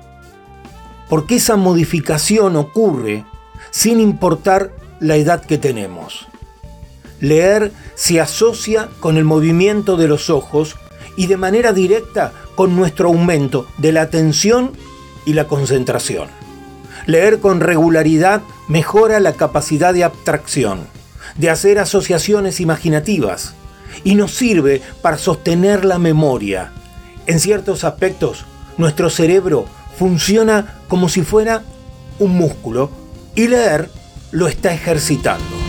Porque 1.09 1.35
esa 1.35 1.57
modificación 1.57 2.55
ocurre 2.55 3.25
sin 3.71 3.99
importar 3.99 4.71
la 5.01 5.17
edad 5.17 5.43
que 5.43 5.57
tenemos. 5.57 6.27
Leer 7.19 7.71
se 7.95 8.21
asocia 8.21 8.89
con 8.99 9.17
el 9.17 9.23
movimiento 9.23 9.97
de 9.97 10.07
los 10.07 10.29
ojos 10.29 10.75
y 11.15 11.27
de 11.27 11.37
manera 11.37 11.73
directa 11.73 12.31
con 12.55 12.75
nuestro 12.75 13.09
aumento 13.09 13.67
de 13.77 13.91
la 13.91 14.01
atención 14.03 14.71
y 15.25 15.33
la 15.33 15.47
concentración. 15.47 16.29
Leer 17.05 17.39
con 17.39 17.59
regularidad 17.59 18.41
mejora 18.67 19.19
la 19.19 19.33
capacidad 19.33 19.93
de 19.93 20.03
abstracción, 20.03 20.87
de 21.37 21.49
hacer 21.49 21.79
asociaciones 21.79 22.59
imaginativas 22.59 23.53
y 24.03 24.15
nos 24.15 24.35
sirve 24.35 24.81
para 25.01 25.17
sostener 25.17 25.85
la 25.85 25.99
memoria. 25.99 26.71
En 27.25 27.39
ciertos 27.39 27.83
aspectos, 27.83 28.45
nuestro 28.77 29.09
cerebro 29.09 29.65
funciona 29.97 30.79
como 30.87 31.09
si 31.09 31.23
fuera 31.23 31.63
un 32.19 32.31
músculo 32.31 32.91
y 33.35 33.47
leer 33.47 33.89
lo 34.31 34.47
está 34.47 34.73
ejercitando. 34.73 35.66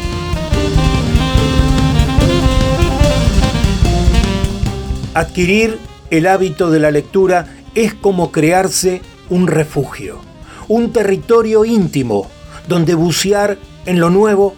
Adquirir 5.18 5.80
el 6.12 6.28
hábito 6.28 6.70
de 6.70 6.78
la 6.78 6.92
lectura 6.92 7.56
es 7.74 7.92
como 7.92 8.30
crearse 8.30 9.02
un 9.28 9.48
refugio, 9.48 10.20
un 10.68 10.92
territorio 10.92 11.64
íntimo 11.64 12.30
donde 12.68 12.94
bucear 12.94 13.58
en 13.84 13.98
lo 13.98 14.10
nuevo, 14.10 14.54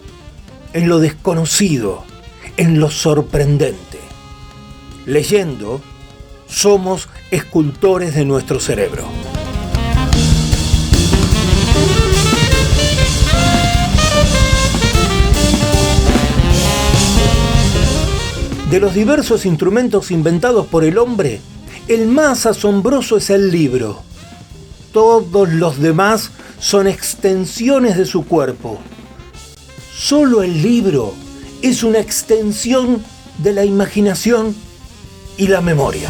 en 0.73 0.87
lo 0.87 0.99
desconocido, 0.99 2.03
en 2.57 2.79
lo 2.79 2.91
sorprendente. 2.91 3.97
Leyendo, 5.07 5.81
somos 6.45 7.09
escultores 7.31 8.13
de 8.13 8.25
nuestro 8.25 8.59
cerebro. 8.59 9.05
De 18.71 18.79
los 18.79 18.93
diversos 18.93 19.45
instrumentos 19.45 20.11
inventados 20.11 20.65
por 20.65 20.85
el 20.85 20.97
hombre, 20.97 21.41
el 21.89 22.07
más 22.07 22.45
asombroso 22.45 23.17
es 23.17 23.29
el 23.29 23.51
libro. 23.51 24.01
Todos 24.93 25.49
los 25.49 25.77
demás 25.77 26.31
son 26.57 26.87
extensiones 26.87 27.97
de 27.97 28.05
su 28.05 28.25
cuerpo. 28.25 28.79
Solo 29.93 30.41
el 30.41 30.61
libro 30.61 31.13
es 31.61 31.83
una 31.83 31.99
extensión 31.99 33.03
de 33.39 33.51
la 33.51 33.65
imaginación 33.65 34.55
y 35.35 35.49
la 35.49 35.59
memoria. 35.59 36.09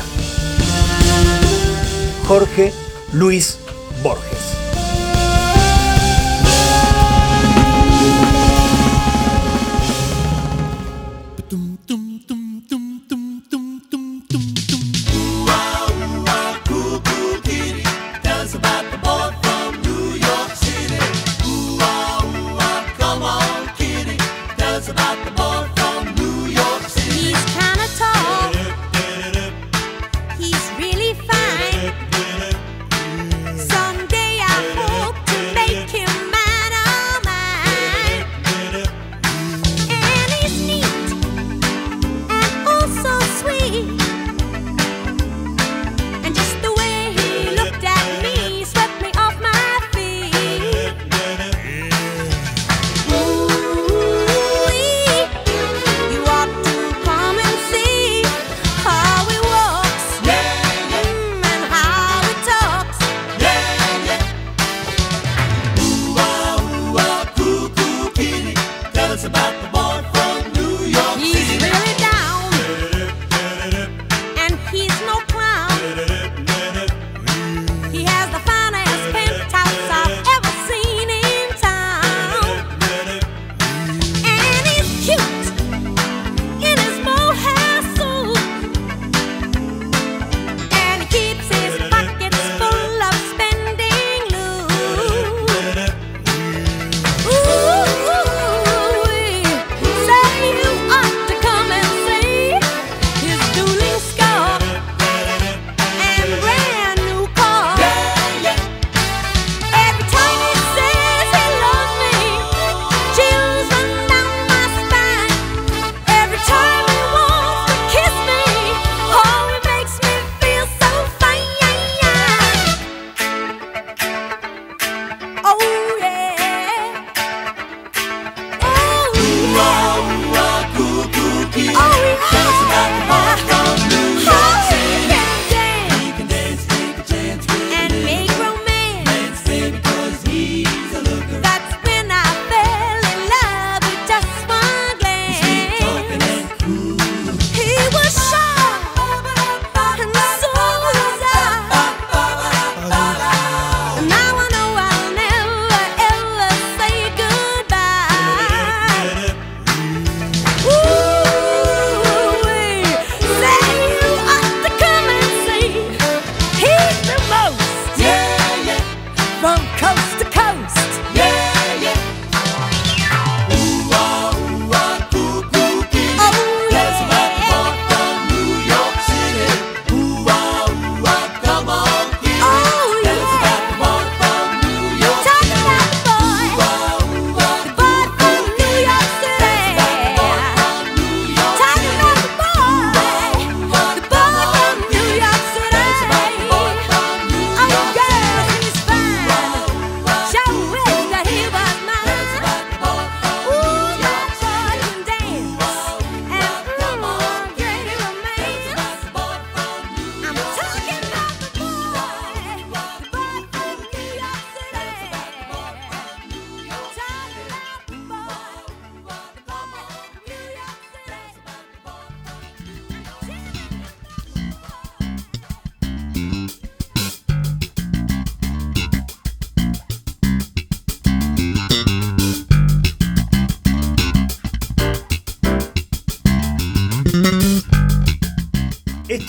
Jorge 2.27 2.71
Luis 3.11 3.57
Borges. 4.03 4.60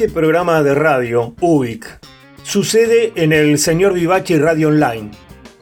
Este 0.03 0.15
programa 0.15 0.65
de 0.65 0.75
radio, 0.75 1.37
UBIC, 1.41 1.87
sucede 2.43 3.13
en 3.15 3.33
el 3.33 3.57
señor 3.57 3.93
Vivachi 3.93 4.37
Radio 4.37 4.67
Online, 4.67 5.13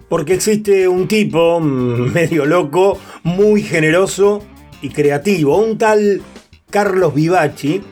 porque 0.08 0.32
existe 0.32 0.88
un 0.88 1.08
tipo 1.08 1.60
mm, 1.60 2.10
medio 2.14 2.46
loco, 2.46 2.98
muy 3.22 3.62
generoso 3.62 4.42
y 4.80 4.88
creativo, 4.88 5.58
un 5.58 5.76
tal 5.76 6.22
Carlos 6.70 7.14
Vivachi, 7.14 7.82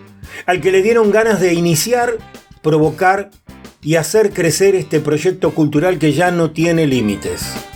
al 0.47 0.63
que 0.63 0.73
le 0.73 0.81
dieron 0.81 1.11
ganas 1.11 1.39
de 1.39 1.53
iniciar 1.53 2.17
provocar 2.63 3.29
y 3.83 3.97
hacer 3.97 4.31
crecer 4.31 4.75
este 4.75 5.01
proyecto 5.01 5.51
cultural 5.51 5.99
que 5.99 6.15
ya 6.15 6.31
no 6.31 6.53
tiene 6.53 6.87
límites. 6.87 7.68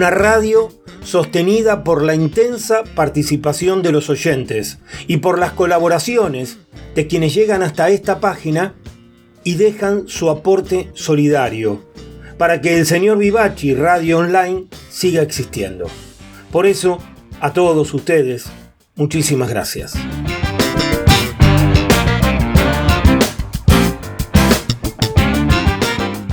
Una 0.00 0.08
radio 0.08 0.70
sostenida 1.04 1.84
por 1.84 2.02
la 2.02 2.14
intensa 2.14 2.84
participación 2.94 3.82
de 3.82 3.92
los 3.92 4.08
oyentes 4.08 4.78
y 5.06 5.18
por 5.18 5.38
las 5.38 5.52
colaboraciones 5.52 6.56
de 6.94 7.06
quienes 7.06 7.34
llegan 7.34 7.62
hasta 7.62 7.90
esta 7.90 8.18
página 8.18 8.76
y 9.44 9.56
dejan 9.56 10.08
su 10.08 10.30
aporte 10.30 10.88
solidario 10.94 11.84
para 12.38 12.62
que 12.62 12.78
el 12.78 12.86
señor 12.86 13.18
Vivachi 13.18 13.74
Radio 13.74 14.20
Online 14.20 14.68
siga 14.88 15.20
existiendo. 15.20 15.86
Por 16.50 16.64
eso, 16.64 16.96
a 17.42 17.52
todos 17.52 17.92
ustedes, 17.92 18.46
muchísimas 18.94 19.50
gracias. 19.50 19.92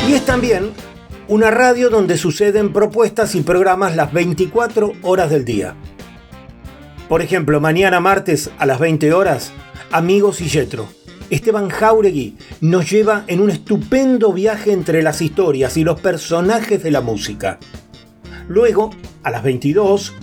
Y 0.08 0.14
es 0.14 0.26
también 0.26 0.72
una 1.30 1.52
radio 1.52 1.90
donde 1.90 2.18
suceden 2.18 2.72
propuestas 2.72 3.36
y 3.36 3.42
programas 3.42 3.96
las 3.96 4.14
24 4.14 4.94
horas 5.02 5.30
del 5.30 5.44
día. 5.44 5.76
Por 7.10 7.22
ejemplo, 7.22 7.60
mañana 7.60 8.00
martes 8.00 8.50
a 8.58 8.66
las 8.66 8.80
20 8.80 9.12
horas, 9.12 9.52
Amigos 9.92 10.40
y 10.42 10.48
Yetro. 10.48 10.88
Esteban 11.30 11.70
Jauregui 11.70 12.38
nos 12.62 12.90
lleva 12.90 13.26
en 13.28 13.42
un 13.42 13.50
estupendo 13.50 14.32
viaje 14.32 14.72
entre 14.72 15.04
las 15.04 15.22
historias 15.22 15.76
y 15.76 15.84
los 15.84 16.00
personajes 16.00 16.82
de 16.82 16.92
la 16.92 17.02
música. 17.02 17.60
Luego, 18.48 18.92
a 19.24 19.30
las 19.30 19.44
22, 19.44 20.14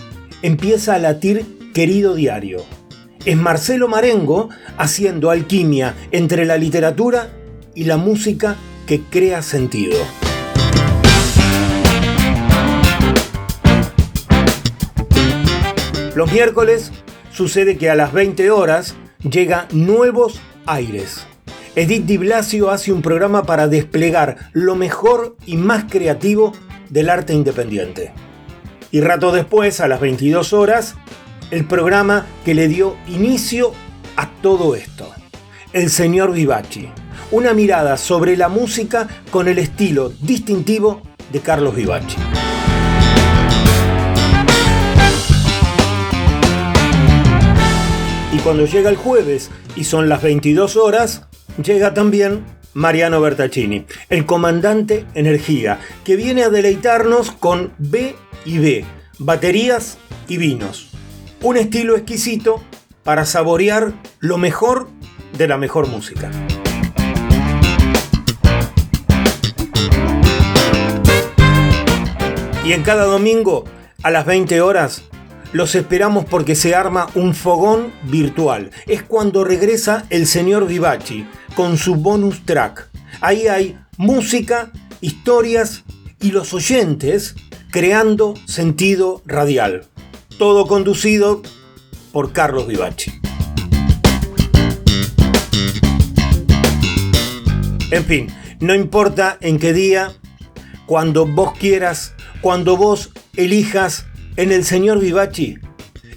empieza 0.40 0.94
a 0.94 0.98
latir 0.98 1.44
Querido 1.74 2.14
Diario. 2.14 2.62
Es 3.26 3.36
Marcelo 3.36 3.88
Marengo 3.88 4.48
haciendo 4.78 5.30
alquimia 5.30 5.94
entre 6.12 6.46
la 6.46 6.56
literatura 6.56 7.28
y 7.74 7.84
la 7.84 7.98
música 7.98 8.56
que 8.86 9.02
crea 9.02 9.42
sentido. 9.42 9.98
Los 16.14 16.30
miércoles 16.30 16.92
sucede 17.32 17.76
que 17.76 17.90
a 17.90 17.96
las 17.96 18.12
20 18.12 18.50
horas 18.52 18.94
llega 19.28 19.66
Nuevos 19.72 20.40
Aires. 20.64 21.26
Edith 21.74 22.04
Di 22.04 22.18
Blasio 22.18 22.70
hace 22.70 22.92
un 22.92 23.02
programa 23.02 23.42
para 23.42 23.66
desplegar 23.66 24.36
lo 24.52 24.76
mejor 24.76 25.36
y 25.44 25.56
más 25.56 25.86
creativo 25.90 26.52
del 26.88 27.10
arte 27.10 27.34
independiente. 27.34 28.12
Y 28.92 29.00
rato 29.00 29.32
después, 29.32 29.80
a 29.80 29.88
las 29.88 29.98
22 29.98 30.52
horas, 30.52 30.94
el 31.50 31.64
programa 31.64 32.26
que 32.44 32.54
le 32.54 32.68
dio 32.68 32.96
inicio 33.08 33.72
a 34.14 34.30
todo 34.40 34.76
esto. 34.76 35.10
El 35.72 35.90
señor 35.90 36.32
Vivaci. 36.32 36.90
Una 37.32 37.54
mirada 37.54 37.96
sobre 37.96 38.36
la 38.36 38.48
música 38.48 39.08
con 39.32 39.48
el 39.48 39.58
estilo 39.58 40.10
distintivo 40.10 41.02
de 41.32 41.40
Carlos 41.40 41.74
Vivaci. 41.74 42.43
Y 48.34 48.38
cuando 48.38 48.66
llega 48.66 48.90
el 48.90 48.96
jueves 48.96 49.48
y 49.76 49.84
son 49.84 50.08
las 50.08 50.20
22 50.20 50.74
horas, 50.74 51.22
llega 51.62 51.94
también 51.94 52.44
Mariano 52.72 53.20
Bertaccini, 53.20 53.86
el 54.10 54.26
comandante 54.26 55.06
Energía, 55.14 55.78
que 56.02 56.16
viene 56.16 56.42
a 56.42 56.50
deleitarnos 56.50 57.30
con 57.30 57.72
B 57.78 58.16
y 58.44 58.58
B, 58.58 58.84
baterías 59.20 59.98
y 60.26 60.38
vinos. 60.38 60.90
Un 61.42 61.58
estilo 61.58 61.96
exquisito 61.96 62.60
para 63.04 63.24
saborear 63.24 63.92
lo 64.18 64.36
mejor 64.36 64.88
de 65.38 65.46
la 65.46 65.56
mejor 65.56 65.86
música. 65.86 66.28
Y 72.64 72.72
en 72.72 72.82
cada 72.82 73.04
domingo, 73.04 73.64
a 74.02 74.10
las 74.10 74.26
20 74.26 74.60
horas, 74.60 75.04
los 75.54 75.76
esperamos 75.76 76.24
porque 76.24 76.56
se 76.56 76.74
arma 76.74 77.08
un 77.14 77.32
fogón 77.32 77.92
virtual. 78.02 78.72
Es 78.86 79.04
cuando 79.04 79.44
regresa 79.44 80.04
el 80.10 80.26
señor 80.26 80.66
Vivaci 80.66 81.28
con 81.54 81.78
su 81.78 81.94
bonus 81.94 82.44
track. 82.44 82.90
Ahí 83.20 83.46
hay 83.46 83.78
música, 83.96 84.72
historias 85.00 85.84
y 86.20 86.32
los 86.32 86.52
oyentes 86.54 87.36
creando 87.70 88.34
sentido 88.46 89.22
radial. 89.26 89.86
Todo 90.38 90.66
conducido 90.66 91.40
por 92.10 92.32
Carlos 92.32 92.66
Vivaci. 92.66 93.12
En 97.92 98.04
fin, 98.04 98.26
no 98.58 98.74
importa 98.74 99.38
en 99.40 99.60
qué 99.60 99.72
día, 99.72 100.12
cuando 100.86 101.26
vos 101.26 101.56
quieras, 101.56 102.12
cuando 102.40 102.76
vos 102.76 103.12
elijas 103.36 104.06
en 104.36 104.52
el 104.52 104.64
señor 104.64 104.98
Vivaci, 104.98 105.58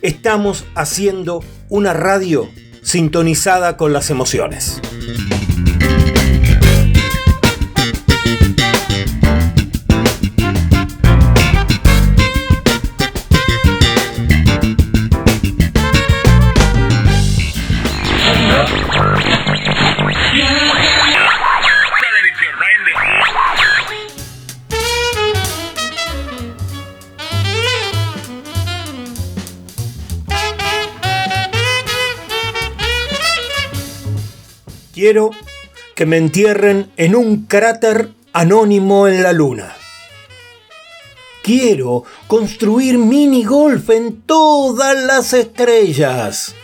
estamos 0.02 0.66
haciendo 0.76 1.44
una 1.70 1.94
radio 1.94 2.50
sintonizada 2.82 3.78
con 3.78 3.94
las 3.94 4.10
emociones. 4.10 4.82
Quiero 34.98 35.30
que 35.94 36.08
me 36.08 36.18
entierren 36.18 36.92
en 36.98 37.16
un 37.16 37.46
cráter 37.46 38.10
anónimo 38.34 39.08
en 39.08 39.22
la 39.22 39.32
luna. 39.32 39.76
Quiero 41.44 42.04
construir 42.26 42.98
mini 42.98 43.44
golf 43.44 43.92
en 43.92 44.24
todas 44.24 44.98
las 45.04 45.34
estrellas. 45.34 46.56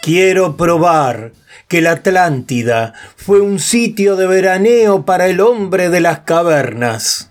Quiero 0.00 0.56
probar 0.56 1.32
que 1.68 1.82
la 1.82 1.90
Atlántida 1.90 2.94
fue 3.14 3.42
un 3.42 3.58
sitio 3.58 4.16
de 4.16 4.26
veraneo 4.26 5.04
para 5.04 5.26
el 5.26 5.42
hombre 5.42 5.90
de 5.90 6.00
las 6.00 6.20
cavernas. 6.20 7.30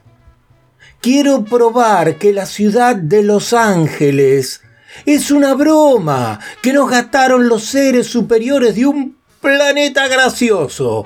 Quiero 1.01 1.43
probar 1.43 2.19
que 2.19 2.33
la 2.33 2.45
ciudad 2.45 2.95
de 2.95 3.23
Los 3.23 3.53
Ángeles 3.53 4.61
es 5.07 5.31
una 5.31 5.55
broma 5.55 6.39
que 6.61 6.71
nos 6.71 6.87
gastaron 6.87 7.47
los 7.47 7.63
seres 7.63 8.05
superiores 8.05 8.75
de 8.75 8.85
un 8.85 9.22
planeta 9.43 10.07
gracioso. 10.07 11.05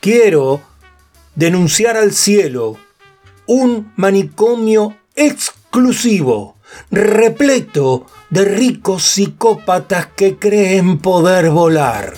Quiero 0.00 0.60
denunciar 1.34 1.96
al 1.96 2.12
cielo 2.12 2.76
un 3.46 3.90
manicomio 3.96 4.98
exclusivo, 5.16 6.56
repleto 6.90 8.06
de 8.28 8.44
ricos 8.44 9.04
psicópatas 9.04 10.08
que 10.14 10.36
creen 10.36 10.98
poder 10.98 11.48
volar. 11.48 12.12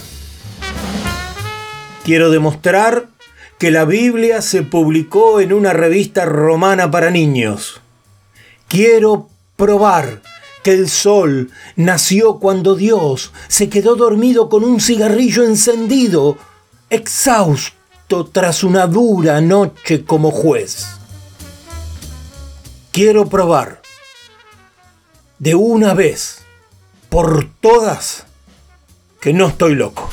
Quiero 2.03 2.31
demostrar 2.31 3.07
que 3.59 3.71
la 3.71 3.85
Biblia 3.85 4.43
se 4.43 4.63
publicó 4.63 5.39
en 5.39 5.53
una 5.53 5.73
revista 5.73 6.25
romana 6.25 6.91
para 6.91 7.13
niños. 7.13 7.81
Quiero 8.67 9.29
probar 9.55 10.23
que 10.65 10.73
el 10.73 10.89
sol 10.89 11.53
nació 11.77 12.41
cuando 12.41 12.75
Dios 12.75 13.33
se 13.49 13.69
quedó 13.69 13.95
dormido 13.95 14.49
con 14.49 14.65
un 14.65 14.81
cigarrillo 14.81 15.45
encendido, 15.45 16.39
exhausto 16.89 18.27
tras 18.33 18.65
una 18.65 18.87
dura 18.87 19.41
noche 19.43 20.05
como 20.05 20.31
juez. 20.31 20.87
Quiero 22.91 23.29
probar 23.29 23.83
de 25.39 25.55
una 25.55 25.93
vez 25.93 26.39
por 27.11 27.47
todas 27.61 28.25
que 29.21 29.35
no 29.35 29.49
estoy 29.49 29.75
loco. 29.75 30.09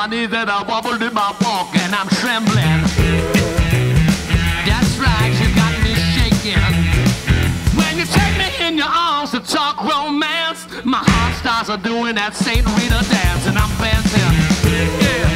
Knocking 0.00 0.24
in 0.24 0.30
my 0.30 0.32
knees 0.32 0.32
and 0.32 0.50
a 0.50 0.64
wobble 0.68 1.02
in 1.02 1.14
my 1.14 1.34
walk, 1.42 1.76
and 1.76 1.94
I'm 1.94 2.08
trembling. 2.08 2.82
That's 4.66 4.98
right, 4.98 5.32
you 5.40 5.54
got 5.54 5.72
me 5.82 5.94
shaking. 5.94 6.60
When 7.76 7.98
you 7.98 8.04
take 8.06 8.38
me 8.38 8.66
in 8.66 8.76
your 8.76 8.88
arms 8.88 9.30
to 9.32 9.40
talk 9.40 9.82
romance, 9.82 10.66
my 10.84 11.02
heart 11.04 11.36
starts 11.36 11.82
doing 11.82 12.14
that 12.16 12.34
Saint 12.34 12.66
Rita 12.66 13.04
dance, 13.10 13.46
and 13.46 13.58
I'm 13.58 13.70
dancing. 13.78 14.20
Yeah. 15.00 15.29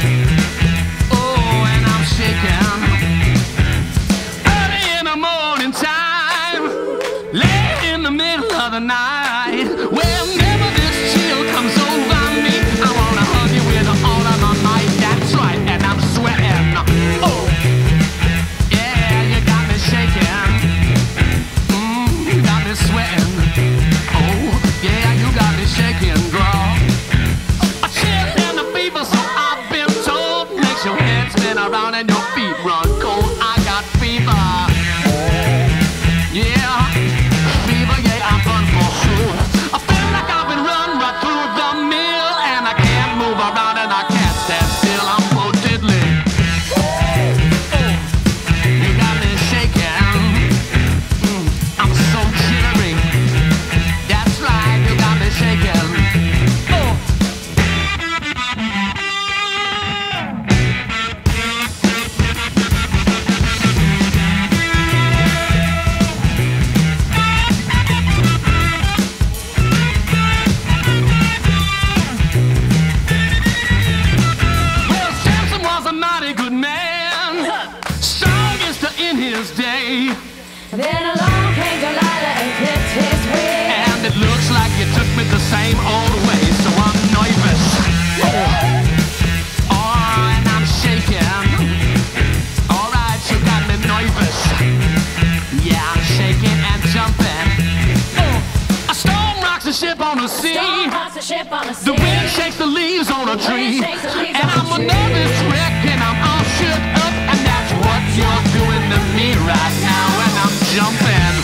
The 100.24 100.28
sea. 100.28 100.54
The 100.54 101.20
ship 101.20 101.52
on 101.52 101.66
the 101.66 101.74
sea. 101.74 101.84
The 101.84 101.92
wind 101.92 102.30
shakes 102.30 102.56
the 102.56 102.66
leaves 102.66 103.10
on 103.10 103.28
a 103.28 103.36
tree. 103.36 103.78
shakes 103.80 104.02
the 104.02 104.16
leaves 104.16 104.38
And 104.40 104.48
I'm 104.56 104.72
a 104.72 104.78
nervous 104.78 105.36
wreck 105.52 105.76
and 105.84 106.00
I'm 106.00 106.18
all 106.24 106.44
shook 106.56 106.84
up. 107.04 107.14
And 107.30 107.40
that's 107.44 107.72
what 107.84 108.02
you're 108.16 108.44
doing 108.56 108.84
to 108.92 109.00
me 109.16 109.36
right 109.44 109.76
now. 109.84 110.06
And 110.24 110.34
I'm 110.44 110.54
jumping. 110.72 111.36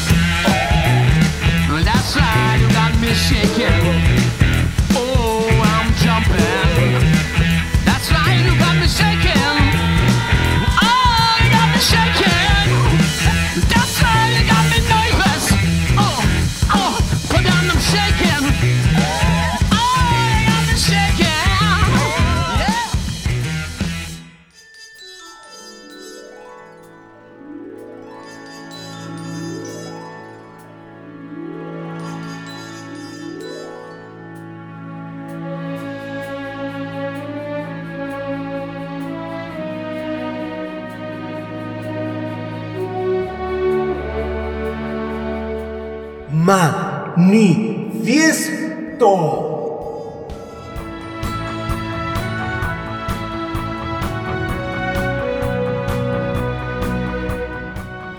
That's 1.85 2.17
right, 2.17 2.59
you 2.61 2.69
got 2.73 2.93
me 3.01 3.13
shaking. 3.13 4.40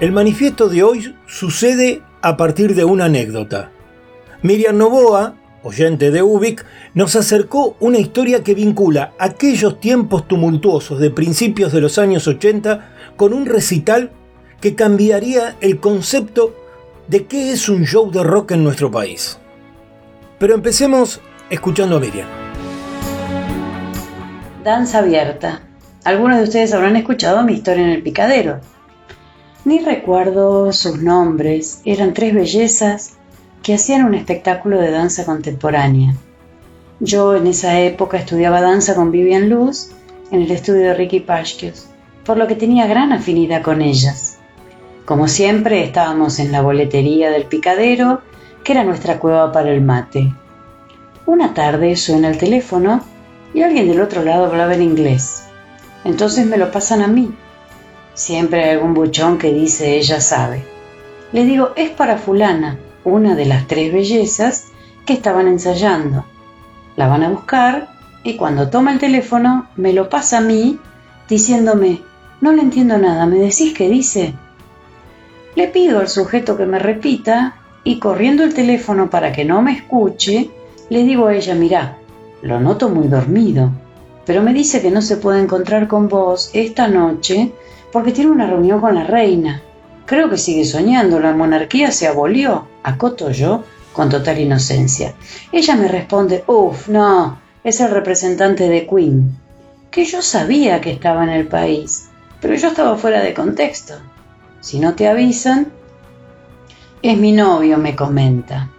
El 0.01 0.11
manifiesto 0.11 0.67
de 0.67 0.81
hoy 0.81 1.15
sucede 1.27 2.01
a 2.23 2.35
partir 2.35 2.73
de 2.73 2.83
una 2.83 3.05
anécdota. 3.05 3.69
Miriam 4.41 4.75
Novoa, 4.75 5.35
oyente 5.61 6.09
de 6.09 6.23
Ubik, 6.23 6.65
nos 6.95 7.15
acercó 7.15 7.77
una 7.79 7.99
historia 7.99 8.43
que 8.43 8.55
vincula 8.55 9.13
aquellos 9.19 9.79
tiempos 9.79 10.27
tumultuosos 10.27 10.99
de 10.99 11.11
principios 11.11 11.71
de 11.71 11.81
los 11.81 11.99
años 11.99 12.27
80 12.27 13.13
con 13.15 13.31
un 13.31 13.45
recital 13.45 14.09
que 14.59 14.73
cambiaría 14.73 15.55
el 15.61 15.79
concepto 15.79 16.55
de 17.07 17.27
qué 17.27 17.51
es 17.51 17.69
un 17.69 17.85
show 17.85 18.09
de 18.09 18.23
rock 18.23 18.53
en 18.53 18.63
nuestro 18.63 18.89
país. 18.89 19.37
Pero 20.39 20.55
empecemos 20.55 21.21
escuchando 21.51 21.97
a 21.97 21.99
Miriam. 21.99 22.27
Danza 24.63 24.97
abierta. 24.97 25.61
Algunos 26.03 26.37
de 26.37 26.43
ustedes 26.45 26.73
habrán 26.73 26.95
escuchado 26.95 27.43
mi 27.43 27.53
historia 27.53 27.83
en 27.83 27.91
el 27.91 28.01
picadero. 28.01 28.61
Ni 29.63 29.79
recuerdo 29.79 30.73
sus 30.73 30.97
nombres, 31.01 31.81
eran 31.85 32.15
tres 32.15 32.33
bellezas 32.33 33.13
que 33.61 33.75
hacían 33.75 34.05
un 34.05 34.15
espectáculo 34.15 34.79
de 34.79 34.89
danza 34.89 35.23
contemporánea. 35.23 36.15
Yo 36.99 37.35
en 37.35 37.45
esa 37.45 37.79
época 37.79 38.17
estudiaba 38.17 38.59
danza 38.59 38.95
con 38.95 39.11
Vivian 39.11 39.49
Luz 39.49 39.91
en 40.31 40.41
el 40.41 40.49
estudio 40.49 40.81
de 40.81 40.93
Ricky 40.95 41.19
Pashkios, 41.19 41.87
por 42.25 42.37
lo 42.37 42.47
que 42.47 42.55
tenía 42.55 42.87
gran 42.87 43.13
afinidad 43.13 43.61
con 43.61 43.83
ellas. 43.83 44.39
Como 45.05 45.27
siempre, 45.27 45.83
estábamos 45.83 46.39
en 46.39 46.51
la 46.51 46.61
boletería 46.61 47.29
del 47.29 47.45
picadero, 47.45 48.21
que 48.63 48.73
era 48.73 48.83
nuestra 48.83 49.19
cueva 49.19 49.51
para 49.51 49.71
el 49.71 49.81
mate. 49.81 50.33
Una 51.27 51.53
tarde 51.53 51.95
suena 51.97 52.29
el 52.29 52.39
teléfono 52.39 53.03
y 53.53 53.61
alguien 53.61 53.87
del 53.87 54.01
otro 54.01 54.23
lado 54.23 54.45
hablaba 54.45 54.73
en 54.73 54.81
inglés. 54.81 55.43
Entonces 56.03 56.47
me 56.47 56.57
lo 56.57 56.71
pasan 56.71 57.03
a 57.03 57.07
mí. 57.07 57.31
Siempre 58.13 58.63
hay 58.63 58.69
algún 58.71 58.93
buchón 58.93 59.37
que 59.37 59.53
dice 59.53 59.97
ella 59.97 60.21
sabe. 60.21 60.63
Le 61.31 61.45
digo, 61.45 61.71
es 61.75 61.89
para 61.89 62.17
fulana, 62.17 62.77
una 63.03 63.35
de 63.35 63.45
las 63.45 63.67
tres 63.67 63.93
bellezas 63.93 64.67
que 65.05 65.13
estaban 65.13 65.47
ensayando. 65.47 66.25
La 66.95 67.07
van 67.07 67.23
a 67.23 67.29
buscar 67.29 67.89
y 68.23 68.35
cuando 68.35 68.69
toma 68.69 68.91
el 68.93 68.99
teléfono 68.99 69.67
me 69.75 69.93
lo 69.93 70.09
pasa 70.09 70.39
a 70.39 70.41
mí 70.41 70.77
diciéndome, 71.27 72.01
no 72.41 72.51
le 72.51 72.61
entiendo 72.61 72.97
nada, 72.97 73.25
¿me 73.25 73.37
decís 73.37 73.73
qué 73.73 73.89
dice? 73.89 74.33
Le 75.55 75.67
pido 75.67 75.99
al 75.99 76.09
sujeto 76.09 76.57
que 76.57 76.65
me 76.65 76.79
repita 76.79 77.55
y 77.83 77.99
corriendo 77.99 78.43
el 78.43 78.53
teléfono 78.53 79.09
para 79.09 79.31
que 79.31 79.45
no 79.45 79.61
me 79.61 79.73
escuche, 79.73 80.49
le 80.89 81.03
digo 81.03 81.27
a 81.27 81.35
ella, 81.35 81.55
mirá, 81.55 81.97
lo 82.41 82.59
noto 82.59 82.89
muy 82.89 83.07
dormido, 83.07 83.71
pero 84.25 84.41
me 84.41 84.53
dice 84.53 84.81
que 84.81 84.91
no 84.91 85.01
se 85.01 85.17
puede 85.17 85.41
encontrar 85.41 85.87
con 85.87 86.07
vos 86.07 86.51
esta 86.53 86.87
noche 86.87 87.53
porque 87.91 88.11
tiene 88.11 88.31
una 88.31 88.47
reunión 88.47 88.79
con 88.79 88.95
la 88.95 89.03
reina. 89.03 89.61
Creo 90.05 90.29
que 90.29 90.37
sigue 90.37 90.65
soñando, 90.65 91.19
la 91.19 91.33
monarquía 91.33 91.91
se 91.91 92.07
abolió, 92.07 92.67
acoto 92.83 93.31
yo 93.31 93.63
con 93.93 94.09
total 94.09 94.39
inocencia. 94.39 95.13
Ella 95.51 95.75
me 95.75 95.87
responde, 95.87 96.43
uff, 96.47 96.87
no, 96.87 97.39
es 97.63 97.79
el 97.79 97.91
representante 97.91 98.67
de 98.69 98.87
Queen, 98.87 99.37
que 99.89 100.05
yo 100.05 100.21
sabía 100.21 100.81
que 100.81 100.91
estaba 100.91 101.23
en 101.23 101.29
el 101.29 101.47
país, 101.47 102.09
pero 102.39 102.55
yo 102.55 102.69
estaba 102.69 102.97
fuera 102.97 103.21
de 103.21 103.33
contexto. 103.33 103.95
Si 104.61 104.79
no 104.79 104.95
te 104.95 105.07
avisan, 105.07 105.71
es 107.01 107.17
mi 107.17 107.31
novio, 107.31 107.77
me 107.77 107.95
comenta. 107.95 108.69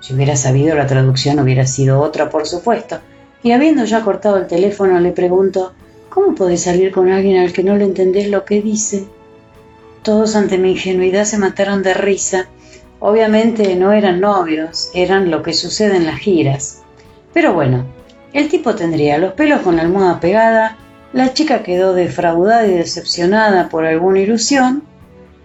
Si 0.00 0.14
hubiera 0.14 0.36
sabido 0.36 0.76
la 0.76 0.86
traducción 0.86 1.38
hubiera 1.40 1.66
sido 1.66 2.00
otra, 2.00 2.30
por 2.30 2.46
supuesto. 2.46 2.98
Y 3.42 3.52
habiendo 3.52 3.84
ya 3.84 4.02
cortado 4.02 4.36
el 4.36 4.46
teléfono, 4.46 4.98
le 5.00 5.12
pregunto, 5.12 5.72
¿cómo 6.18 6.34
podés 6.34 6.62
salir 6.62 6.90
con 6.90 7.12
alguien 7.12 7.36
al 7.36 7.52
que 7.52 7.62
no 7.62 7.76
le 7.76 7.84
entendés 7.84 8.28
lo 8.28 8.44
que 8.44 8.60
dice? 8.60 9.04
Todos 10.02 10.34
ante 10.34 10.58
mi 10.58 10.72
ingenuidad 10.72 11.24
se 11.24 11.38
mataron 11.38 11.84
de 11.84 11.94
risa. 11.94 12.48
Obviamente 12.98 13.76
no 13.76 13.92
eran 13.92 14.18
novios, 14.18 14.90
eran 14.94 15.30
lo 15.30 15.44
que 15.44 15.52
sucede 15.52 15.96
en 15.96 16.06
las 16.06 16.18
giras. 16.18 16.82
Pero 17.32 17.54
bueno, 17.54 17.86
el 18.32 18.48
tipo 18.48 18.74
tendría 18.74 19.18
los 19.18 19.34
pelos 19.34 19.60
con 19.60 19.76
la 19.76 19.82
almohada 19.82 20.18
pegada, 20.18 20.76
la 21.12 21.32
chica 21.34 21.62
quedó 21.62 21.94
defraudada 21.94 22.66
y 22.66 22.74
decepcionada 22.74 23.68
por 23.68 23.86
alguna 23.86 24.18
ilusión. 24.18 24.82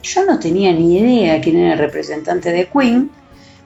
Yo 0.01 0.25
no 0.25 0.39
tenía 0.39 0.73
ni 0.73 0.97
idea 0.97 1.39
quién 1.39 1.57
era 1.57 1.73
el 1.73 1.79
representante 1.79 2.51
de 2.51 2.65
Queen, 2.67 3.11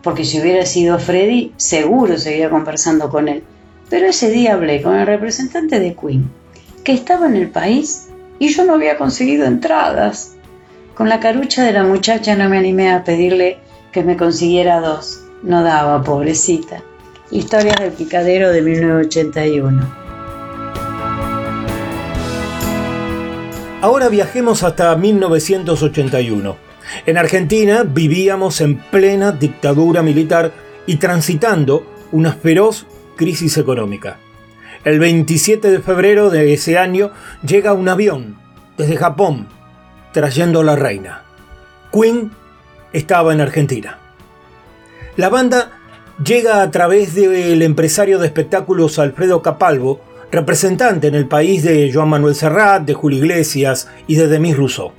porque 0.04 0.26
si 0.26 0.42
hubiera 0.42 0.66
sido 0.66 1.00
Freddy, 1.00 1.54
seguro 1.56 2.18
seguía 2.18 2.50
conversando 2.50 3.10
con 3.10 3.30
él. 3.30 3.44
Pero 3.90 4.08
ese 4.08 4.30
día 4.30 4.56
hablé 4.56 4.82
con 4.82 4.94
el 4.94 5.08
representante 5.08 5.80
de 5.80 5.96
Queen, 5.96 6.30
que 6.88 6.94
estaba 6.94 7.28
en 7.28 7.36
el 7.36 7.50
país 7.50 8.08
y 8.40 8.48
yo 8.48 8.64
no 8.64 8.76
había 8.76 8.98
conseguido 8.98 9.46
entradas. 9.46 10.38
Con 10.96 11.10
la 11.10 11.20
carucha 11.20 11.66
de 11.66 11.74
la 11.74 11.84
muchacha 11.84 12.38
no 12.38 12.48
me 12.48 12.58
animé 12.58 12.94
a 12.94 13.04
pedirle 13.04 13.58
que 13.92 14.06
me 14.06 14.16
consiguiera 14.16 14.80
dos. 14.80 15.26
No 15.44 15.64
daba, 15.64 16.02
pobrecita. 16.02 16.82
Historias 17.30 17.76
del 17.82 17.92
picadero 17.92 18.54
de 18.54 18.62
1981. 18.62 19.96
Ahora 23.82 24.08
viajemos 24.08 24.64
hasta 24.64 24.96
1981. 24.96 26.56
En 27.06 27.18
Argentina 27.18 27.84
vivíamos 27.84 28.62
en 28.62 28.78
plena 28.78 29.34
dictadura 29.34 30.02
militar 30.04 30.54
y 30.86 30.96
transitando 30.96 31.86
una 32.14 32.32
feroz 32.32 32.86
crisis 33.18 33.58
económica. 33.58 34.20
El 34.88 35.00
27 35.00 35.70
de 35.70 35.80
febrero 35.80 36.30
de 36.30 36.54
ese 36.54 36.78
año 36.78 37.12
llega 37.46 37.74
un 37.74 37.90
avión 37.90 38.38
desde 38.78 38.96
Japón 38.96 39.50
trayendo 40.14 40.62
a 40.62 40.64
la 40.64 40.78
reina. 40.78 41.24
Queen 41.92 42.32
estaba 42.94 43.34
en 43.34 43.42
Argentina. 43.42 44.00
La 45.18 45.28
banda 45.28 45.78
llega 46.24 46.62
a 46.62 46.72
través 46.72 47.16
del 47.16 47.64
empresario 47.64 48.18
de 48.18 48.28
espectáculos 48.28 48.98
Alfredo 48.98 49.42
Capalvo, 49.42 50.00
representante 50.32 51.08
en 51.08 51.16
el 51.16 51.28
país 51.28 51.64
de 51.64 51.92
Joan 51.94 52.08
Manuel 52.08 52.36
Serrat, 52.36 52.84
de 52.84 52.94
Julio 52.94 53.20
Iglesias 53.20 53.90
y 54.08 54.16
de 54.16 54.30
Demis 54.30 54.56
Rousseau, 54.56 54.94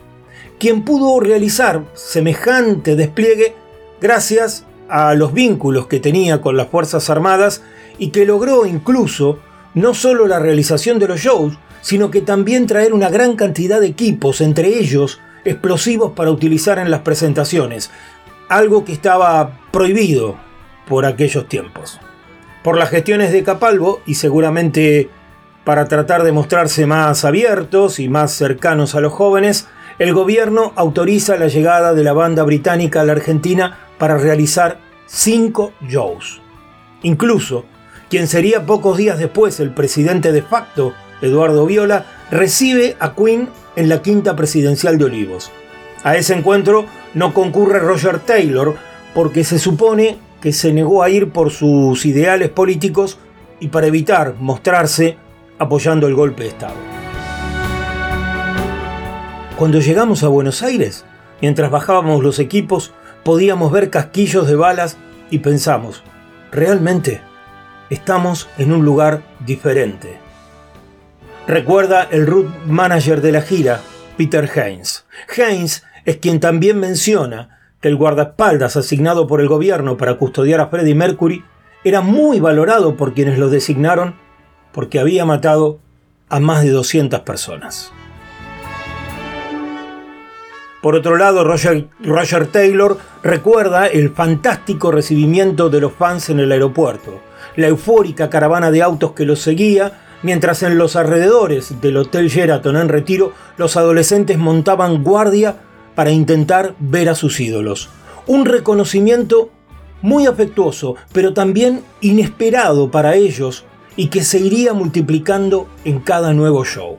quien 0.58 0.84
pudo 0.84 1.18
realizar 1.18 1.82
semejante 1.94 2.94
despliegue 2.94 3.54
gracias 4.02 4.66
a 4.90 5.14
los 5.14 5.32
vínculos 5.32 5.86
que 5.86 5.98
tenía 5.98 6.42
con 6.42 6.58
las 6.58 6.68
Fuerzas 6.68 7.08
Armadas 7.08 7.62
y 7.96 8.10
que 8.10 8.26
logró 8.26 8.66
incluso 8.66 9.38
no 9.78 9.94
solo 9.94 10.26
la 10.26 10.38
realización 10.38 10.98
de 10.98 11.08
los 11.08 11.20
shows, 11.20 11.58
sino 11.80 12.10
que 12.10 12.20
también 12.20 12.66
traer 12.66 12.92
una 12.92 13.08
gran 13.08 13.36
cantidad 13.36 13.80
de 13.80 13.86
equipos, 13.86 14.40
entre 14.40 14.78
ellos 14.78 15.20
explosivos 15.44 16.12
para 16.12 16.30
utilizar 16.30 16.78
en 16.78 16.90
las 16.90 17.00
presentaciones, 17.00 17.90
algo 18.48 18.84
que 18.84 18.92
estaba 18.92 19.60
prohibido 19.70 20.36
por 20.86 21.06
aquellos 21.06 21.48
tiempos. 21.48 22.00
Por 22.62 22.76
las 22.76 22.90
gestiones 22.90 23.32
de 23.32 23.44
Capalvo, 23.44 24.00
y 24.06 24.14
seguramente 24.14 25.08
para 25.64 25.86
tratar 25.86 26.22
de 26.22 26.32
mostrarse 26.32 26.86
más 26.86 27.24
abiertos 27.24 28.00
y 28.00 28.08
más 28.08 28.32
cercanos 28.32 28.94
a 28.94 29.00
los 29.00 29.12
jóvenes, 29.12 29.68
el 29.98 30.14
gobierno 30.14 30.72
autoriza 30.76 31.36
la 31.36 31.48
llegada 31.48 31.92
de 31.92 32.04
la 32.04 32.12
banda 32.12 32.42
británica 32.42 33.00
a 33.00 33.04
la 33.04 33.12
Argentina 33.12 33.78
para 33.98 34.16
realizar 34.16 34.78
cinco 35.06 35.72
shows. 35.82 36.40
Incluso, 37.02 37.64
quien 38.08 38.26
sería 38.26 38.64
pocos 38.64 38.96
días 38.96 39.18
después 39.18 39.60
el 39.60 39.70
presidente 39.70 40.32
de 40.32 40.42
facto, 40.42 40.94
Eduardo 41.20 41.66
Viola, 41.66 42.06
recibe 42.30 42.96
a 43.00 43.14
Queen 43.14 43.48
en 43.76 43.88
la 43.88 44.02
quinta 44.02 44.34
presidencial 44.36 44.98
de 44.98 45.04
Olivos. 45.04 45.50
A 46.04 46.16
ese 46.16 46.34
encuentro 46.34 46.86
no 47.14 47.34
concurre 47.34 47.80
Roger 47.80 48.20
Taylor 48.20 48.76
porque 49.14 49.44
se 49.44 49.58
supone 49.58 50.18
que 50.40 50.52
se 50.52 50.72
negó 50.72 51.02
a 51.02 51.10
ir 51.10 51.30
por 51.30 51.50
sus 51.50 52.06
ideales 52.06 52.50
políticos 52.50 53.18
y 53.60 53.68
para 53.68 53.88
evitar 53.88 54.34
mostrarse 54.38 55.16
apoyando 55.58 56.06
el 56.06 56.14
golpe 56.14 56.44
de 56.44 56.48
Estado. 56.50 56.76
Cuando 59.58 59.80
llegamos 59.80 60.22
a 60.22 60.28
Buenos 60.28 60.62
Aires, 60.62 61.04
mientras 61.42 61.70
bajábamos 61.70 62.22
los 62.22 62.38
equipos, 62.38 62.92
podíamos 63.24 63.72
ver 63.72 63.90
casquillos 63.90 64.46
de 64.46 64.54
balas 64.54 64.96
y 65.30 65.38
pensamos, 65.40 66.04
realmente 66.52 67.20
estamos 67.90 68.48
en 68.58 68.72
un 68.72 68.84
lugar 68.84 69.22
diferente. 69.44 70.18
Recuerda 71.46 72.06
el 72.10 72.26
root 72.26 72.48
manager 72.66 73.20
de 73.20 73.32
la 73.32 73.42
gira, 73.42 73.80
Peter 74.16 74.50
Haynes. 74.54 75.06
Haynes 75.36 75.84
es 76.04 76.16
quien 76.18 76.40
también 76.40 76.78
menciona 76.78 77.58
que 77.80 77.88
el 77.88 77.96
guardaespaldas 77.96 78.76
asignado 78.76 79.26
por 79.26 79.40
el 79.40 79.48
gobierno 79.48 79.96
para 79.96 80.16
custodiar 80.16 80.60
a 80.60 80.68
Freddie 80.68 80.94
Mercury 80.94 81.44
era 81.84 82.00
muy 82.00 82.40
valorado 82.40 82.96
por 82.96 83.14
quienes 83.14 83.38
lo 83.38 83.48
designaron 83.48 84.16
porque 84.72 84.98
había 84.98 85.24
matado 85.24 85.78
a 86.28 86.40
más 86.40 86.62
de 86.62 86.70
200 86.70 87.20
personas. 87.20 87.92
Por 90.82 90.94
otro 90.94 91.16
lado, 91.16 91.42
Roger, 91.42 92.46
Taylor 92.52 92.98
recuerda 93.22 93.86
el 93.88 94.10
fantástico 94.10 94.92
recibimiento 94.92 95.70
de 95.70 95.80
los 95.80 95.92
fans 95.92 96.30
en 96.30 96.38
el 96.38 96.52
aeropuerto, 96.52 97.18
la 97.56 97.66
eufórica 97.66 98.30
caravana 98.30 98.70
de 98.70 98.82
autos 98.82 99.12
que 99.12 99.24
los 99.24 99.40
seguía, 99.40 100.00
mientras 100.22 100.62
en 100.62 100.78
los 100.78 100.94
alrededores 100.94 101.80
del 101.80 101.96
Hotel 101.96 102.28
Sheraton 102.28 102.76
en 102.76 102.88
retiro 102.88 103.32
los 103.56 103.76
adolescentes 103.76 104.38
montaban 104.38 105.02
guardia 105.02 105.56
para 105.96 106.10
intentar 106.10 106.74
ver 106.78 107.08
a 107.08 107.16
sus 107.16 107.40
ídolos. 107.40 107.88
Un 108.28 108.44
reconocimiento 108.46 109.50
muy 110.00 110.26
afectuoso, 110.26 110.94
pero 111.12 111.34
también 111.34 111.82
inesperado 112.00 112.88
para 112.88 113.16
ellos 113.16 113.64
y 113.96 114.08
que 114.08 114.22
se 114.22 114.38
iría 114.38 114.74
multiplicando 114.74 115.66
en 115.84 115.98
cada 115.98 116.32
nuevo 116.34 116.64
show. 116.64 116.98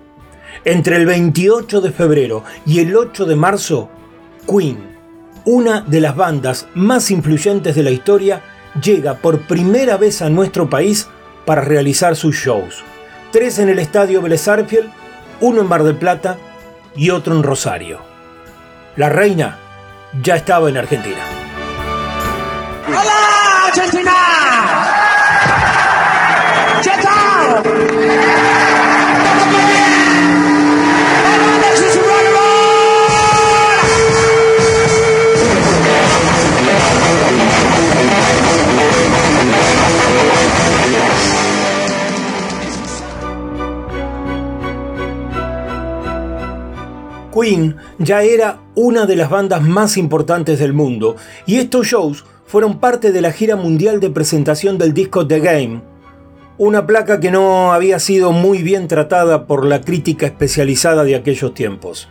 Entre 0.65 0.97
el 0.97 1.05
28 1.05 1.81
de 1.81 1.91
febrero 1.91 2.43
y 2.65 2.79
el 2.79 2.95
8 2.95 3.25
de 3.25 3.35
marzo, 3.35 3.89
Queen, 4.47 4.77
una 5.45 5.81
de 5.81 6.01
las 6.01 6.15
bandas 6.15 6.67
más 6.75 7.11
influyentes 7.11 7.75
de 7.75 7.83
la 7.83 7.91
historia, 7.91 8.41
llega 8.81 9.15
por 9.15 9.41
primera 9.41 9.97
vez 9.97 10.21
a 10.21 10.29
nuestro 10.29 10.69
país 10.69 11.07
para 11.45 11.61
realizar 11.61 12.15
sus 12.15 12.35
shows. 12.35 12.83
Tres 13.31 13.59
en 13.59 13.69
el 13.69 13.79
Estadio 13.79 14.21
Vélez 14.21 14.47
uno 15.41 15.61
en 15.61 15.67
Mar 15.67 15.83
del 15.83 15.95
Plata 15.95 16.37
y 16.95 17.09
otro 17.09 17.35
en 17.35 17.43
Rosario. 17.43 17.99
La 18.97 19.09
reina 19.09 19.57
ya 20.21 20.35
estaba 20.35 20.69
en 20.69 20.77
Argentina. 20.77 21.21
¡Hola, 22.87 23.67
Argentina! 23.67 24.29
Queen 47.39 47.77
ya 47.97 48.23
era 48.23 48.59
una 48.75 49.05
de 49.05 49.15
las 49.15 49.29
bandas 49.29 49.61
más 49.61 49.97
importantes 49.97 50.59
del 50.59 50.73
mundo 50.73 51.15
y 51.45 51.57
estos 51.57 51.87
shows 51.87 52.25
fueron 52.45 52.79
parte 52.79 53.11
de 53.11 53.21
la 53.21 53.31
gira 53.31 53.55
mundial 53.55 53.99
de 53.99 54.09
presentación 54.09 54.77
del 54.77 54.93
disco 54.93 55.27
The 55.27 55.39
Game, 55.39 55.81
una 56.57 56.87
placa 56.87 57.19
que 57.19 57.31
no 57.31 57.73
había 57.73 57.99
sido 57.99 58.31
muy 58.31 58.63
bien 58.63 58.87
tratada 58.87 59.45
por 59.45 59.65
la 59.65 59.81
crítica 59.81 60.25
especializada 60.25 61.03
de 61.03 61.15
aquellos 61.15 61.53
tiempos. 61.53 62.09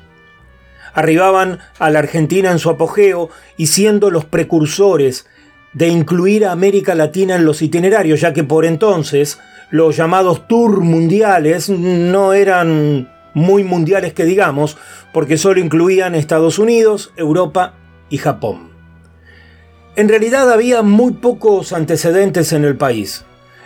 Arribaban 0.95 1.59
a 1.79 1.91
la 1.91 1.99
Argentina 1.99 2.51
en 2.51 2.59
su 2.59 2.71
apogeo 2.71 3.31
y 3.57 3.67
siendo 3.67 4.11
los 4.11 4.25
precursores 4.25 5.27
de 5.73 5.89
incluir 5.89 6.47
a 6.47 6.53
América 6.53 6.95
Latina 6.95 7.37
en 7.37 7.45
los 7.45 7.63
itinerarios, 7.63 8.21
ya 8.21 8.33
que 8.33 8.45
por 8.45 8.65
entonces 8.65 9.39
los 9.71 9.97
llamados 9.97 10.49
tours 10.49 10.79
mundiales 10.79 11.69
no 11.69 12.33
eran 12.33 13.09
muy 13.35 13.65
mundiales 13.65 14.13
que 14.13 14.25
digamos, 14.25 14.77
porque 15.13 15.39
solo 15.39 15.61
incluían 15.61 16.15
Estados 16.15 16.59
Unidos, 16.59 17.13
Europa 17.17 17.75
y 18.11 18.19
Japón. 18.19 18.71
En 19.97 20.09
realidad 20.09 20.53
había 20.53 20.83
muy 20.83 21.13
pocos 21.13 21.73
antecedentes 21.73 22.53
en 22.53 22.65
el 22.65 22.77
país. 22.77 23.25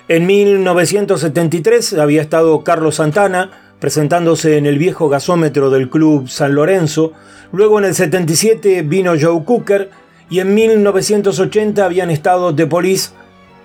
En 0.08 0.26
1973 0.26 1.94
había 1.94 2.22
estado 2.22 2.64
Carlos 2.64 2.96
Santana 2.96 3.50
presentándose 3.82 4.58
en 4.58 4.66
el 4.66 4.78
viejo 4.78 5.08
gasómetro 5.08 5.68
del 5.68 5.90
Club 5.90 6.28
San 6.28 6.54
Lorenzo, 6.54 7.12
luego 7.50 7.80
en 7.80 7.86
el 7.86 7.94
77 7.96 8.82
vino 8.82 9.14
Joe 9.20 9.44
Cooker 9.44 9.90
y 10.30 10.38
en 10.38 10.54
1980 10.54 11.84
habían 11.84 12.10
estado 12.10 12.54
The 12.54 12.68
Police 12.68 13.10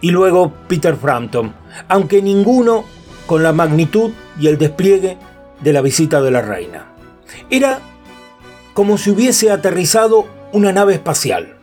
y 0.02 0.10
luego 0.10 0.52
Peter 0.68 0.96
Frampton, 0.96 1.54
aunque 1.88 2.22
ninguno 2.24 2.84
con 3.28 3.44
la 3.44 3.54
magnitud 3.54 4.12
y 4.40 4.48
el 4.48 4.58
despliegue 4.58 5.18
de 5.62 5.74
la 5.74 5.82
visita 5.82 6.22
de 6.22 6.32
la 6.32 6.42
reina. 6.42 6.86
Era 7.50 7.80
como 8.74 8.98
si 8.98 9.10
hubiese 9.10 9.52
aterrizado 9.52 10.26
una 10.54 10.72
nave 10.72 10.94
espacial. 10.94 11.56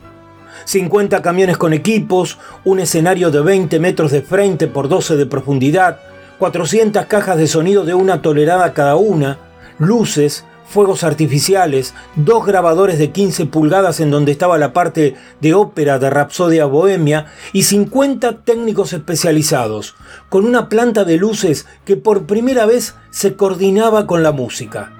50 0.64 1.22
camiones 1.22 1.58
con 1.58 1.72
equipos, 1.72 2.38
un 2.64 2.80
escenario 2.80 3.30
de 3.30 3.40
20 3.40 3.78
metros 3.78 4.10
de 4.10 4.22
frente 4.22 4.66
por 4.66 4.88
12 4.88 5.16
de 5.16 5.26
profundidad, 5.26 6.00
400 6.38 7.06
cajas 7.06 7.36
de 7.36 7.46
sonido 7.46 7.84
de 7.84 7.94
una 7.94 8.22
tolerada 8.22 8.72
cada 8.72 8.96
una, 8.96 9.38
luces, 9.78 10.44
fuegos 10.66 11.04
artificiales, 11.04 11.94
dos 12.16 12.44
grabadores 12.46 12.98
de 12.98 13.10
15 13.10 13.46
pulgadas 13.46 14.00
en 14.00 14.10
donde 14.10 14.32
estaba 14.32 14.58
la 14.58 14.72
parte 14.72 15.14
de 15.40 15.54
ópera 15.54 15.98
de 15.98 16.10
Rapsodia 16.10 16.64
Bohemia 16.66 17.26
y 17.52 17.64
50 17.64 18.42
técnicos 18.44 18.92
especializados, 18.92 19.94
con 20.28 20.46
una 20.46 20.68
planta 20.68 21.04
de 21.04 21.16
luces 21.16 21.66
que 21.84 21.96
por 21.96 22.26
primera 22.26 22.66
vez 22.66 22.94
se 23.10 23.36
coordinaba 23.36 24.06
con 24.06 24.22
la 24.22 24.32
música. 24.32 24.92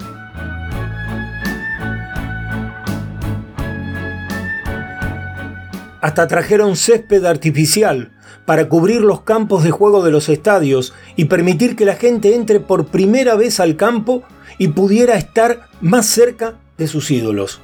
Hasta 6.01 6.27
trajeron 6.27 6.75
césped 6.75 7.25
artificial 7.25 8.11
para 8.45 8.69
cubrir 8.69 9.01
los 9.01 9.21
campos 9.21 9.63
de 9.63 9.71
juego 9.71 10.03
de 10.03 10.11
los 10.11 10.29
estadios 10.29 10.93
y 11.15 11.25
permitir 11.25 11.75
que 11.75 11.85
la 11.85 11.95
gente 11.95 12.35
entre 12.35 12.59
por 12.59 12.85
primera 12.87 13.35
vez 13.35 13.59
al 13.59 13.75
campo 13.75 14.23
y 14.57 14.69
pudiera 14.69 15.15
estar 15.15 15.67
más 15.81 16.05
cerca 16.05 16.55
de 16.77 16.87
sus 16.87 17.11
ídolos. 17.11 17.61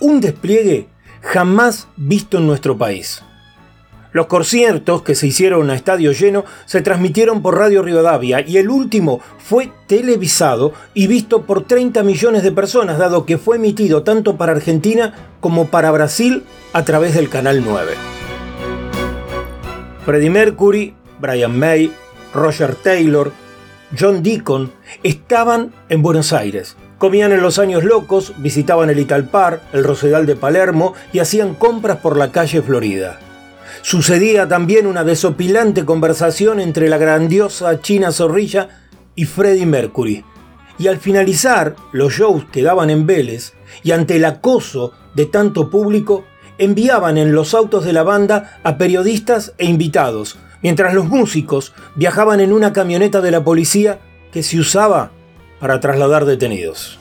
Un 0.00 0.20
despliegue 0.20 0.88
jamás 1.20 1.88
visto 1.96 2.38
en 2.38 2.46
nuestro 2.46 2.76
país. 2.76 3.22
Los 4.12 4.26
conciertos 4.26 5.02
que 5.02 5.14
se 5.14 5.26
hicieron 5.26 5.70
a 5.70 5.74
estadio 5.74 6.12
lleno 6.12 6.44
se 6.66 6.82
transmitieron 6.82 7.40
por 7.40 7.56
Radio 7.56 7.82
Rivadavia 7.82 8.46
y 8.46 8.58
el 8.58 8.68
último 8.68 9.20
fue 9.38 9.72
televisado 9.86 10.74
y 10.92 11.06
visto 11.06 11.42
por 11.42 11.64
30 11.64 12.02
millones 12.02 12.42
de 12.42 12.52
personas, 12.52 12.98
dado 12.98 13.24
que 13.24 13.38
fue 13.38 13.56
emitido 13.56 14.02
tanto 14.02 14.36
para 14.36 14.52
Argentina 14.52 15.14
como 15.40 15.68
para 15.68 15.90
Brasil 15.90 16.42
a 16.74 16.84
través 16.84 17.14
del 17.14 17.30
Canal 17.30 17.64
9. 17.64 17.92
Freddie 20.04 20.30
Mercury, 20.30 20.94
Brian 21.18 21.58
May, 21.58 21.90
Roger 22.34 22.74
Taylor, 22.74 23.32
John 23.98 24.22
Deacon 24.22 24.72
estaban 25.02 25.72
en 25.88 26.02
Buenos 26.02 26.32
Aires. 26.32 26.76
Comían 26.98 27.32
en 27.32 27.42
los 27.42 27.58
años 27.58 27.84
locos, 27.84 28.32
visitaban 28.38 28.88
el 28.88 28.98
Italpar, 28.98 29.60
el 29.72 29.84
Rosedal 29.84 30.24
de 30.24 30.36
Palermo 30.36 30.94
y 31.12 31.18
hacían 31.18 31.54
compras 31.54 31.98
por 31.98 32.16
la 32.16 32.32
calle 32.32 32.62
Florida. 32.62 33.18
Sucedía 33.82 34.48
también 34.48 34.86
una 34.86 35.04
desopilante 35.04 35.84
conversación 35.84 36.60
entre 36.60 36.88
la 36.88 36.98
grandiosa 36.98 37.80
China 37.80 38.12
Zorrilla 38.12 38.68
y 39.14 39.24
Freddie 39.24 39.66
Mercury. 39.66 40.24
Y 40.78 40.86
al 40.86 40.98
finalizar 40.98 41.76
los 41.92 42.14
shows 42.14 42.44
que 42.50 42.62
daban 42.62 42.88
en 42.88 43.06
Vélez, 43.06 43.52
y 43.82 43.90
ante 43.90 44.16
el 44.16 44.24
acoso 44.24 44.92
de 45.14 45.26
tanto 45.26 45.68
público, 45.68 46.24
enviaban 46.58 47.18
en 47.18 47.34
los 47.34 47.54
autos 47.54 47.84
de 47.84 47.92
la 47.92 48.04
banda 48.04 48.60
a 48.62 48.78
periodistas 48.78 49.52
e 49.58 49.66
invitados, 49.66 50.38
mientras 50.62 50.94
los 50.94 51.08
músicos 51.08 51.74
viajaban 51.94 52.40
en 52.40 52.52
una 52.52 52.72
camioneta 52.72 53.20
de 53.20 53.30
la 53.30 53.44
policía 53.44 54.00
que 54.32 54.42
se 54.42 54.58
usaba 54.58 55.10
para 55.60 55.80
trasladar 55.80 56.24
detenidos. 56.24 56.98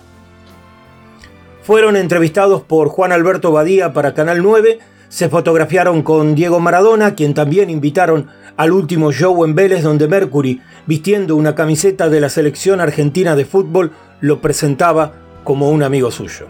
Fueron 1.63 1.95
entrevistados 1.95 2.61
por 2.61 2.89
Juan 2.89 3.11
Alberto 3.11 3.51
Badía 3.51 3.93
para 3.93 4.13
Canal 4.13 4.41
9 4.41 4.79
se 5.11 5.27
fotografiaron 5.27 6.03
con 6.03 6.35
Diego 6.35 6.61
Maradona, 6.61 7.15
quien 7.15 7.33
también 7.33 7.69
invitaron 7.69 8.27
al 8.55 8.71
último 8.71 9.11
show 9.11 9.43
en 9.43 9.55
Vélez 9.55 9.83
donde 9.83 10.07
Mercury, 10.07 10.61
vistiendo 10.85 11.35
una 11.35 11.53
camiseta 11.53 12.07
de 12.09 12.21
la 12.21 12.29
selección 12.29 12.79
argentina 12.79 13.35
de 13.35 13.43
fútbol, 13.43 13.91
lo 14.21 14.39
presentaba 14.39 15.11
como 15.43 15.69
un 15.69 15.83
amigo 15.83 16.11
suyo. 16.11 16.47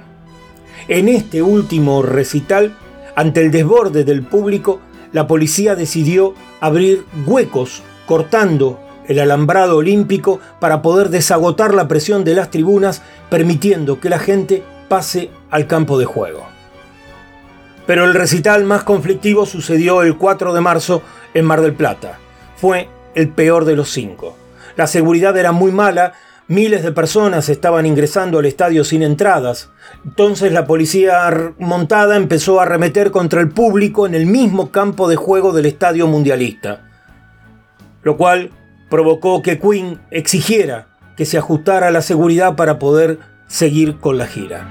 En 0.87 1.09
este 1.09 1.41
último 1.41 2.03
recital, 2.03 2.77
ante 3.15 3.41
el 3.41 3.49
desborde 3.49 4.03
del 4.03 4.21
público, 4.21 4.79
la 5.11 5.25
policía 5.25 5.73
decidió 5.73 6.35
abrir 6.61 7.05
huecos 7.25 7.83
cortando 8.05 8.79
el 9.07 9.19
alambrado 9.19 9.77
olímpico 9.77 10.39
para 10.59 10.81
poder 10.81 11.09
desagotar 11.09 11.73
la 11.73 11.89
presión 11.89 12.23
de 12.23 12.35
las 12.35 12.49
tribunas, 12.49 13.01
permitiendo 13.29 13.99
que 13.99 14.09
la 14.09 14.19
gente 14.19 14.63
pase 14.87 15.29
al 15.49 15.67
campo 15.67 15.97
de 15.99 16.05
juego. 16.05 16.45
Pero 17.85 18.05
el 18.05 18.13
recital 18.13 18.63
más 18.63 18.83
conflictivo 18.83 19.45
sucedió 19.45 20.03
el 20.03 20.15
4 20.15 20.53
de 20.53 20.61
marzo 20.61 21.01
en 21.33 21.45
Mar 21.45 21.61
del 21.61 21.73
Plata. 21.73 22.19
Fue 22.55 22.87
el 23.15 23.29
peor 23.29 23.65
de 23.65 23.75
los 23.75 23.89
cinco. 23.89 24.37
La 24.77 24.87
seguridad 24.87 25.35
era 25.37 25.51
muy 25.51 25.71
mala, 25.71 26.13
miles 26.51 26.83
de 26.83 26.91
personas 26.91 27.47
estaban 27.47 27.85
ingresando 27.85 28.39
al 28.39 28.45
estadio 28.45 28.83
sin 28.83 29.03
entradas. 29.03 29.69
Entonces 30.03 30.51
la 30.51 30.67
policía 30.67 31.53
montada 31.59 32.17
empezó 32.17 32.59
a 32.59 32.63
arremeter 32.63 33.09
contra 33.11 33.39
el 33.39 33.49
público 33.49 34.05
en 34.05 34.13
el 34.15 34.25
mismo 34.25 34.69
campo 34.69 35.07
de 35.07 35.15
juego 35.15 35.53
del 35.53 35.65
estadio 35.65 36.07
mundialista. 36.07 36.89
Lo 38.03 38.17
cual 38.17 38.51
provocó 38.89 39.41
que 39.41 39.59
Queen 39.59 40.01
exigiera 40.11 40.87
que 41.15 41.25
se 41.25 41.37
ajustara 41.37 41.89
la 41.89 42.01
seguridad 42.01 42.57
para 42.57 42.79
poder 42.79 43.19
seguir 43.47 43.97
con 43.97 44.17
la 44.17 44.27
gira. 44.27 44.69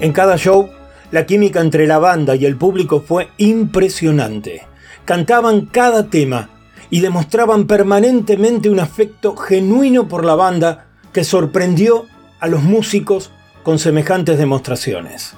En 0.00 0.12
cada 0.14 0.38
show 0.38 0.70
la 1.10 1.26
química 1.26 1.60
entre 1.60 1.86
la 1.86 1.98
banda 1.98 2.34
y 2.34 2.46
el 2.46 2.56
público 2.56 3.02
fue 3.06 3.28
impresionante. 3.36 4.66
Cantaban 5.04 5.66
cada 5.66 6.06
tema 6.08 6.48
y 6.90 7.00
demostraban 7.00 7.66
permanentemente 7.66 8.70
un 8.70 8.80
afecto 8.80 9.36
genuino 9.36 10.08
por 10.08 10.24
la 10.24 10.34
banda 10.34 10.86
que 11.12 11.24
sorprendió 11.24 12.06
a 12.40 12.46
los 12.46 12.62
músicos 12.62 13.30
con 13.62 13.78
semejantes 13.78 14.38
demostraciones. 14.38 15.34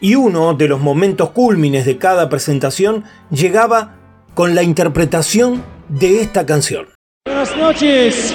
Y 0.00 0.16
uno 0.16 0.54
de 0.54 0.68
los 0.68 0.80
momentos 0.80 1.30
cúlmines 1.30 1.86
de 1.86 1.96
cada 1.98 2.28
presentación 2.28 3.04
llegaba 3.30 3.96
con 4.34 4.54
la 4.54 4.62
interpretación 4.62 5.62
de 5.88 6.20
esta 6.20 6.44
canción. 6.44 6.88
Buenas 7.24 7.56
noches. 7.56 8.34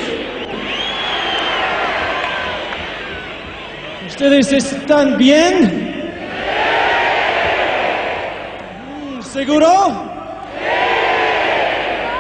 ¿Ustedes 4.08 4.52
están 4.52 5.18
bien? 5.18 5.96
¿Seguro? 9.22 10.09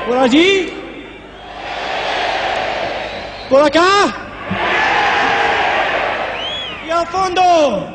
¿Por 0.09 0.17
allí? 0.17 0.73
¿Por 3.47 3.61
acá? 3.61 4.11
¿Y 6.83 6.89
al 6.89 7.05
fondo? 7.05 7.87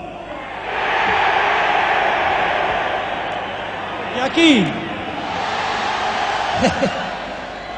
¿Y 4.16 4.20
aquí? 4.20 4.64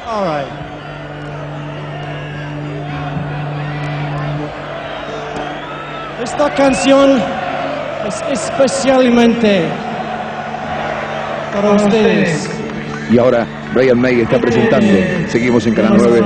All 0.07 0.25
right. 0.27 0.53
Esta 6.23 6.51
canción 6.55 7.23
es 8.07 8.23
especialmente 8.31 9.67
para 11.55 11.71
ustedes. 11.71 12.57
Y 13.11 13.19
ahora 13.19 13.47
Brian 13.73 14.01
May 14.01 14.21
está 14.21 14.39
presentando, 14.39 14.93
seguimos 15.29 15.67
en 15.67 15.75
Canal 15.75 15.97
9, 15.97 16.23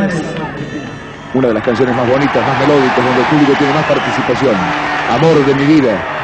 una 1.34 1.48
de 1.48 1.54
las 1.54 1.62
canciones 1.62 1.94
más 1.94 2.08
bonitas, 2.08 2.46
más 2.46 2.58
melódicas, 2.58 3.04
donde 3.04 3.20
el 3.20 3.26
público 3.26 3.52
tiene 3.54 3.72
más 3.74 3.84
participación. 3.84 4.56
Amor 5.08 5.44
de 5.44 5.54
mi 5.54 5.64
vida. 5.66 6.19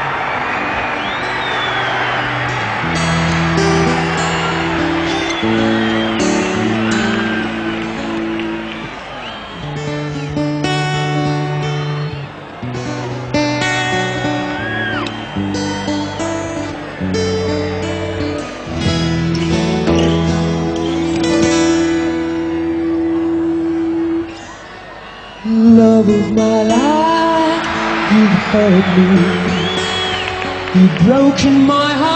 You've 30.75 30.99
broken 31.05 31.67
my 31.67 31.93
heart, 31.93 32.16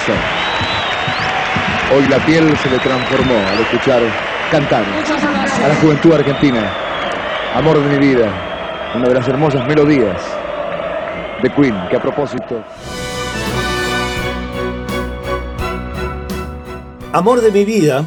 casa. 0.00 0.14
Hoy 1.94 2.06
la 2.08 2.24
piel 2.24 2.56
se 2.56 2.70
le 2.70 2.78
transformó 2.78 3.34
al 3.34 3.60
escuchar 3.60 4.02
cantar 4.50 4.84
a 4.84 5.68
la 5.68 5.74
juventud 5.76 6.12
argentina. 6.12 6.70
Amor 7.54 7.82
de 7.82 7.98
mi 7.98 8.06
vida, 8.06 8.92
una 8.94 9.08
de 9.08 9.14
las 9.14 9.28
hermosas 9.28 9.66
melodías 9.66 10.22
de 11.42 11.50
Queen, 11.50 11.74
que 11.88 11.96
a 11.96 12.02
propósito 12.02 12.62
Amor 17.12 17.40
de 17.40 17.50
mi 17.50 17.64
vida 17.64 18.04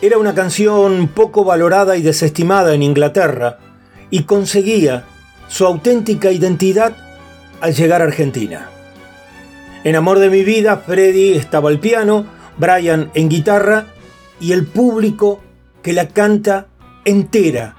era 0.00 0.16
una 0.16 0.34
canción 0.34 1.08
poco 1.08 1.44
valorada 1.44 1.96
y 1.96 2.02
desestimada 2.02 2.74
en 2.74 2.82
Inglaterra 2.82 3.58
y 4.10 4.22
conseguía 4.22 5.04
su 5.48 5.66
auténtica 5.66 6.32
identidad 6.32 6.96
al 7.60 7.74
llegar 7.74 8.00
a 8.00 8.06
Argentina. 8.06 8.70
En 9.84 9.96
Amor 9.96 10.20
de 10.20 10.30
mi 10.30 10.44
vida, 10.44 10.76
Freddy 10.76 11.32
estaba 11.32 11.68
al 11.68 11.80
piano, 11.80 12.26
Brian 12.56 13.10
en 13.14 13.28
guitarra 13.28 13.86
y 14.38 14.52
el 14.52 14.66
público 14.66 15.40
que 15.82 15.92
la 15.92 16.08
canta 16.08 16.68
entera, 17.04 17.74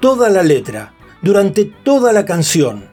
toda 0.00 0.30
la 0.30 0.42
letra, 0.42 0.94
durante 1.20 1.66
toda 1.66 2.14
la 2.14 2.24
canción, 2.24 2.86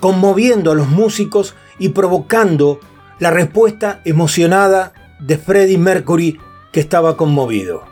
conmoviendo 0.00 0.70
a 0.70 0.76
los 0.76 0.88
músicos 0.88 1.56
y 1.80 1.88
provocando 1.88 2.78
la 3.18 3.32
respuesta 3.32 4.00
emocionada 4.04 4.92
de 5.18 5.36
Freddie 5.36 5.78
Mercury 5.78 6.38
que 6.70 6.78
estaba 6.78 7.16
conmovido. 7.16 7.82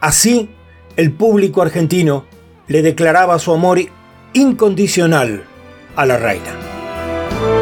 Así, 0.00 0.50
el 0.96 1.12
público 1.12 1.62
argentino 1.62 2.24
le 2.66 2.82
declaraba 2.82 3.38
su 3.38 3.52
amor 3.52 3.78
incondicional 4.32 5.44
a 5.94 6.06
la 6.06 6.16
reina. 6.16 7.59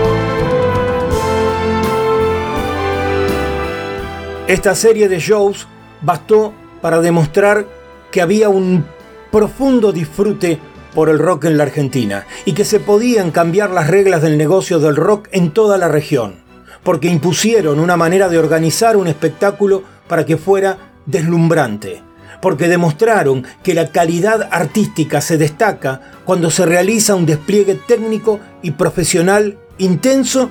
Esta 4.48 4.74
serie 4.74 5.10
de 5.10 5.18
shows 5.18 5.68
bastó 6.00 6.54
para 6.80 7.02
demostrar 7.02 7.66
que 8.10 8.22
había 8.22 8.48
un 8.48 8.86
profundo 9.30 9.92
disfrute 9.92 10.58
por 10.94 11.10
el 11.10 11.18
rock 11.18 11.44
en 11.44 11.58
la 11.58 11.64
Argentina 11.64 12.24
y 12.46 12.54
que 12.54 12.64
se 12.64 12.80
podían 12.80 13.30
cambiar 13.30 13.68
las 13.68 13.88
reglas 13.88 14.22
del 14.22 14.38
negocio 14.38 14.78
del 14.78 14.96
rock 14.96 15.28
en 15.32 15.50
toda 15.50 15.76
la 15.76 15.88
región, 15.88 16.36
porque 16.82 17.08
impusieron 17.08 17.78
una 17.78 17.98
manera 17.98 18.30
de 18.30 18.38
organizar 18.38 18.96
un 18.96 19.06
espectáculo 19.06 19.82
para 20.08 20.24
que 20.24 20.38
fuera 20.38 20.78
deslumbrante, 21.04 22.00
porque 22.40 22.68
demostraron 22.68 23.44
que 23.62 23.74
la 23.74 23.92
calidad 23.92 24.48
artística 24.50 25.20
se 25.20 25.36
destaca 25.36 26.00
cuando 26.24 26.50
se 26.50 26.64
realiza 26.64 27.16
un 27.16 27.26
despliegue 27.26 27.74
técnico 27.86 28.40
y 28.62 28.70
profesional 28.70 29.58
intenso 29.76 30.48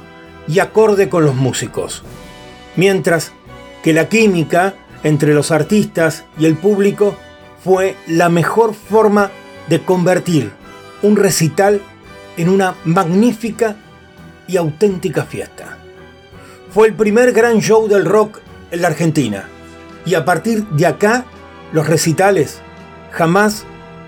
y 0.48 0.60
acorde 0.60 1.10
con 1.10 1.26
los 1.26 1.34
músicos. 1.34 2.04
Mientras 2.76 3.32
que 3.84 3.93
la 3.93 4.09
química 4.09 4.73
entre 5.03 5.34
los 5.34 5.51
artistas 5.51 6.25
y 6.38 6.45
el 6.45 6.55
público 6.55 7.15
fue 7.63 7.95
la 8.07 8.30
mejor 8.30 8.73
forma 8.73 9.32
de 9.67 9.82
convertir 9.84 10.51
un 11.01 11.15
recital 11.15 11.82
en 12.38 12.49
una 12.49 12.75
magnífica 12.86 13.75
y 14.47 14.57
auténtica 14.57 15.25
fiesta. 15.25 15.78
Fue 16.71 16.88
el 16.88 16.93
primer 16.93 17.32
gran 17.34 17.59
show 17.59 17.88
del 17.88 18.05
rock 18.05 18.39
en 18.71 18.82
la 18.82 18.88
Argentina 18.88 19.47
y 20.05 20.15
a 20.15 20.25
partir 20.25 20.65
de 20.67 20.86
acá 20.86 21.25
los 21.71 21.88
recitales 21.88 22.61
jamás 23.11 23.65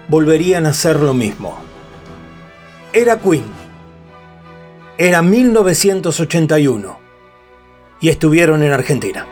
volverían 0.08 0.66
a 0.66 0.74
ser 0.74 1.00
lo 1.00 1.14
mismo. 1.14 1.58
Era 2.94 3.20
Queen. 3.20 3.44
Era 4.98 5.22
1981 5.22 7.00
y 8.02 8.10
estuvieron 8.10 8.64
en 8.64 8.72
Argentina. 8.72 9.26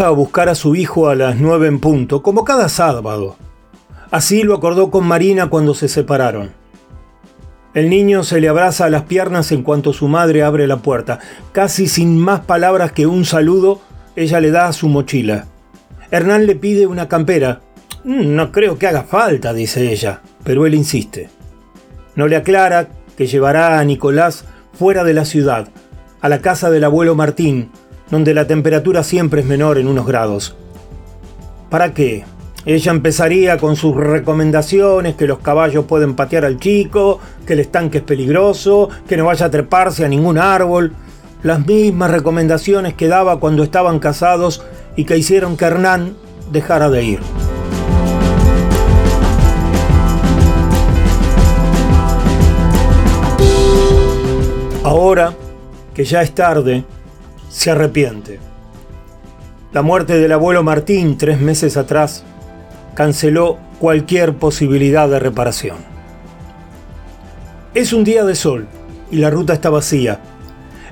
A 0.00 0.10
buscar 0.10 0.48
a 0.48 0.54
su 0.54 0.76
hijo 0.76 1.08
a 1.08 1.16
las 1.16 1.36
9 1.40 1.66
en 1.66 1.80
punto, 1.80 2.22
como 2.22 2.44
cada 2.44 2.68
sábado. 2.68 3.36
Así 4.12 4.44
lo 4.44 4.54
acordó 4.54 4.92
con 4.92 5.04
Marina 5.04 5.50
cuando 5.50 5.74
se 5.74 5.88
separaron. 5.88 6.52
El 7.74 7.90
niño 7.90 8.22
se 8.22 8.40
le 8.40 8.48
abraza 8.48 8.84
a 8.84 8.90
las 8.90 9.02
piernas 9.02 9.50
en 9.50 9.64
cuanto 9.64 9.92
su 9.92 10.06
madre 10.06 10.44
abre 10.44 10.68
la 10.68 10.76
puerta. 10.76 11.18
Casi 11.50 11.88
sin 11.88 12.16
más 12.16 12.40
palabras 12.40 12.92
que 12.92 13.06
un 13.08 13.24
saludo, 13.24 13.80
ella 14.14 14.40
le 14.40 14.52
da 14.52 14.72
su 14.72 14.88
mochila. 14.88 15.46
Hernán 16.12 16.46
le 16.46 16.54
pide 16.54 16.86
una 16.86 17.08
campera. 17.08 17.60
"Mm, 18.04 18.36
No 18.36 18.52
creo 18.52 18.78
que 18.78 18.86
haga 18.86 19.02
falta, 19.02 19.52
dice 19.52 19.90
ella, 19.90 20.20
pero 20.44 20.64
él 20.64 20.74
insiste. 20.74 21.28
No 22.14 22.28
le 22.28 22.36
aclara 22.36 22.88
que 23.16 23.26
llevará 23.26 23.80
a 23.80 23.84
Nicolás 23.84 24.44
fuera 24.74 25.02
de 25.02 25.14
la 25.14 25.24
ciudad, 25.24 25.68
a 26.20 26.28
la 26.28 26.38
casa 26.40 26.70
del 26.70 26.84
abuelo 26.84 27.16
Martín, 27.16 27.70
donde 28.10 28.34
la 28.34 28.46
temperatura 28.46 29.02
siempre 29.02 29.42
es 29.42 29.46
menor 29.46 29.78
en 29.78 29.88
unos 29.88 30.06
grados. 30.06 30.56
¿Para 31.70 31.92
qué? 31.92 32.24
Ella 32.64 32.92
empezaría 32.92 33.56
con 33.56 33.76
sus 33.76 33.96
recomendaciones, 33.96 35.14
que 35.14 35.26
los 35.26 35.38
caballos 35.38 35.86
pueden 35.86 36.14
patear 36.14 36.44
al 36.44 36.58
chico, 36.58 37.20
que 37.46 37.54
el 37.54 37.60
estanque 37.60 37.98
es 37.98 38.04
peligroso, 38.04 38.88
que 39.08 39.16
no 39.16 39.26
vaya 39.26 39.46
a 39.46 39.50
treparse 39.50 40.04
a 40.04 40.08
ningún 40.08 40.38
árbol. 40.38 40.92
Las 41.42 41.66
mismas 41.66 42.10
recomendaciones 42.10 42.94
que 42.94 43.08
daba 43.08 43.38
cuando 43.40 43.62
estaban 43.62 44.00
casados 44.00 44.64
y 44.96 45.04
que 45.04 45.16
hicieron 45.16 45.56
que 45.56 45.64
Hernán 45.66 46.14
dejara 46.50 46.90
de 46.90 47.04
ir. 47.04 47.20
Ahora, 54.82 55.34
que 55.94 56.04
ya 56.04 56.22
es 56.22 56.34
tarde, 56.34 56.84
se 57.48 57.70
arrepiente. 57.70 58.38
La 59.72 59.82
muerte 59.82 60.18
del 60.18 60.32
abuelo 60.32 60.62
Martín 60.62 61.18
tres 61.18 61.40
meses 61.40 61.76
atrás 61.76 62.24
canceló 62.94 63.58
cualquier 63.78 64.34
posibilidad 64.34 65.08
de 65.08 65.18
reparación. 65.18 65.76
Es 67.74 67.92
un 67.92 68.04
día 68.04 68.24
de 68.24 68.34
sol 68.34 68.66
y 69.10 69.16
la 69.16 69.30
ruta 69.30 69.52
está 69.52 69.70
vacía. 69.70 70.20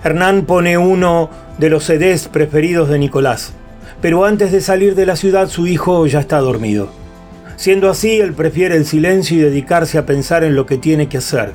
Hernán 0.04 0.44
pone 0.44 0.78
uno 0.78 1.30
de 1.58 1.70
los 1.70 1.84
CDs 1.84 2.28
preferidos 2.28 2.88
de 2.88 2.98
Nicolás, 2.98 3.52
pero 4.00 4.24
antes 4.24 4.52
de 4.52 4.60
salir 4.60 4.94
de 4.94 5.06
la 5.06 5.16
ciudad 5.16 5.48
su 5.48 5.66
hijo 5.66 6.06
ya 6.06 6.20
está 6.20 6.38
dormido. 6.38 6.90
Siendo 7.56 7.88
así, 7.88 8.20
él 8.20 8.34
prefiere 8.34 8.76
el 8.76 8.84
silencio 8.84 9.38
y 9.38 9.40
dedicarse 9.40 9.96
a 9.96 10.04
pensar 10.04 10.44
en 10.44 10.54
lo 10.54 10.66
que 10.66 10.76
tiene 10.76 11.08
que 11.08 11.18
hacer. 11.18 11.52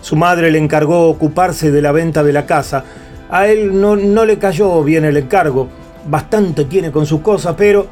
Su 0.00 0.16
madre 0.16 0.50
le 0.50 0.58
encargó 0.58 1.08
ocuparse 1.08 1.70
de 1.70 1.82
la 1.82 1.92
venta 1.92 2.24
de 2.24 2.32
la 2.32 2.46
casa. 2.46 2.84
A 3.30 3.46
él 3.46 3.80
no, 3.80 3.96
no 3.96 4.24
le 4.24 4.38
cayó 4.38 4.82
bien 4.82 5.04
el 5.04 5.16
encargo, 5.16 5.68
bastante 6.08 6.64
tiene 6.64 6.90
con 6.90 7.06
sus 7.06 7.20
cosas, 7.20 7.54
pero 7.56 7.86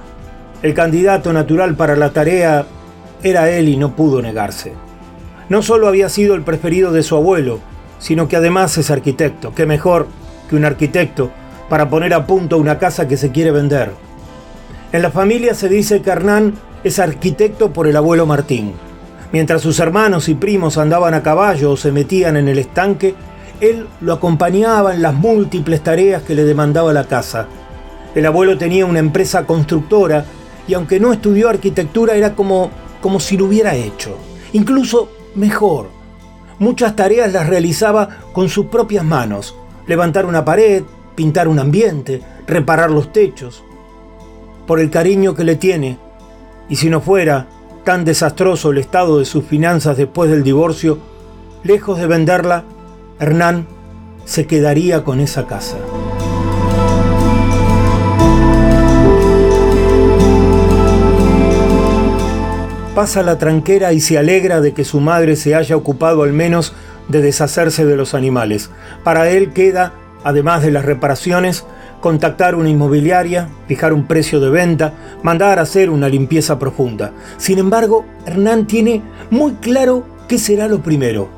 el 0.62 0.74
candidato 0.74 1.32
natural 1.32 1.76
para 1.76 1.94
la 1.94 2.10
tarea 2.10 2.66
era 3.22 3.50
él 3.50 3.68
y 3.68 3.76
no 3.76 3.94
pudo 3.94 4.20
negarse. 4.20 4.72
No 5.48 5.62
solo 5.62 5.88
había 5.88 6.08
sido 6.08 6.34
el 6.34 6.42
preferido 6.42 6.92
de 6.92 7.02
su 7.02 7.16
abuelo, 7.16 7.60
sino 7.98 8.28
que 8.28 8.36
además 8.36 8.76
es 8.78 8.90
arquitecto. 8.90 9.54
¿Qué 9.54 9.66
mejor 9.66 10.08
que 10.48 10.56
un 10.56 10.64
arquitecto 10.64 11.30
para 11.68 11.88
poner 11.88 12.14
a 12.14 12.26
punto 12.26 12.58
una 12.58 12.78
casa 12.78 13.08
que 13.08 13.16
se 13.16 13.30
quiere 13.30 13.50
vender? 13.50 13.92
En 14.92 15.02
la 15.02 15.10
familia 15.10 15.54
se 15.54 15.68
dice 15.68 16.02
que 16.02 16.10
Hernán 16.10 16.54
es 16.84 16.98
arquitecto 16.98 17.72
por 17.72 17.86
el 17.86 17.96
abuelo 17.96 18.26
Martín. 18.26 18.72
Mientras 19.32 19.62
sus 19.62 19.78
hermanos 19.80 20.28
y 20.28 20.34
primos 20.34 20.78
andaban 20.78 21.14
a 21.14 21.22
caballo 21.22 21.72
o 21.72 21.76
se 21.76 21.92
metían 21.92 22.36
en 22.36 22.48
el 22.48 22.58
estanque, 22.58 23.14
él 23.60 23.86
lo 24.00 24.12
acompañaba 24.12 24.94
en 24.94 25.02
las 25.02 25.14
múltiples 25.14 25.82
tareas 25.82 26.22
que 26.22 26.34
le 26.34 26.44
demandaba 26.44 26.92
la 26.92 27.04
casa. 27.04 27.46
El 28.14 28.26
abuelo 28.26 28.58
tenía 28.58 28.86
una 28.86 28.98
empresa 28.98 29.44
constructora 29.46 30.24
y 30.66 30.74
aunque 30.74 31.00
no 31.00 31.12
estudió 31.12 31.48
arquitectura 31.48 32.14
era 32.14 32.34
como, 32.34 32.70
como 33.00 33.20
si 33.20 33.36
lo 33.36 33.46
hubiera 33.46 33.74
hecho. 33.74 34.16
Incluso 34.52 35.10
mejor. 35.34 35.88
Muchas 36.58 36.96
tareas 36.96 37.32
las 37.32 37.48
realizaba 37.48 38.08
con 38.32 38.48
sus 38.48 38.66
propias 38.66 39.04
manos. 39.04 39.54
Levantar 39.86 40.26
una 40.26 40.44
pared, 40.44 40.82
pintar 41.14 41.48
un 41.48 41.58
ambiente, 41.58 42.22
reparar 42.46 42.90
los 42.90 43.12
techos. 43.12 43.62
Por 44.66 44.80
el 44.80 44.90
cariño 44.90 45.34
que 45.34 45.44
le 45.44 45.56
tiene, 45.56 45.98
y 46.68 46.76
si 46.76 46.90
no 46.90 47.00
fuera 47.00 47.46
tan 47.84 48.04
desastroso 48.04 48.70
el 48.70 48.78
estado 48.78 49.18
de 49.18 49.24
sus 49.24 49.44
finanzas 49.44 49.96
después 49.96 50.30
del 50.30 50.42
divorcio, 50.42 50.98
lejos 51.62 51.98
de 51.98 52.06
venderla, 52.06 52.64
Hernán 53.20 53.66
se 54.24 54.46
quedaría 54.46 55.04
con 55.04 55.20
esa 55.20 55.46
casa. 55.46 55.76
pasa 62.98 63.22
la 63.22 63.38
tranquera 63.38 63.92
y 63.92 64.00
se 64.00 64.18
alegra 64.18 64.60
de 64.60 64.72
que 64.72 64.84
su 64.84 64.98
madre 64.98 65.36
se 65.36 65.54
haya 65.54 65.76
ocupado 65.76 66.24
al 66.24 66.32
menos 66.32 66.74
de 67.06 67.22
deshacerse 67.22 67.84
de 67.84 67.94
los 67.94 68.12
animales. 68.12 68.70
Para 69.04 69.30
él 69.30 69.52
queda, 69.52 69.92
además 70.24 70.64
de 70.64 70.72
las 70.72 70.84
reparaciones, 70.84 71.64
contactar 72.00 72.56
una 72.56 72.70
inmobiliaria, 72.70 73.50
fijar 73.68 73.92
un 73.92 74.08
precio 74.08 74.40
de 74.40 74.50
venta, 74.50 74.94
mandar 75.22 75.60
a 75.60 75.62
hacer 75.62 75.90
una 75.90 76.08
limpieza 76.08 76.58
profunda. 76.58 77.12
Sin 77.36 77.60
embargo, 77.60 78.04
Hernán 78.26 78.66
tiene 78.66 79.00
muy 79.30 79.52
claro 79.60 80.04
qué 80.26 80.36
será 80.36 80.66
lo 80.66 80.82
primero. 80.82 81.37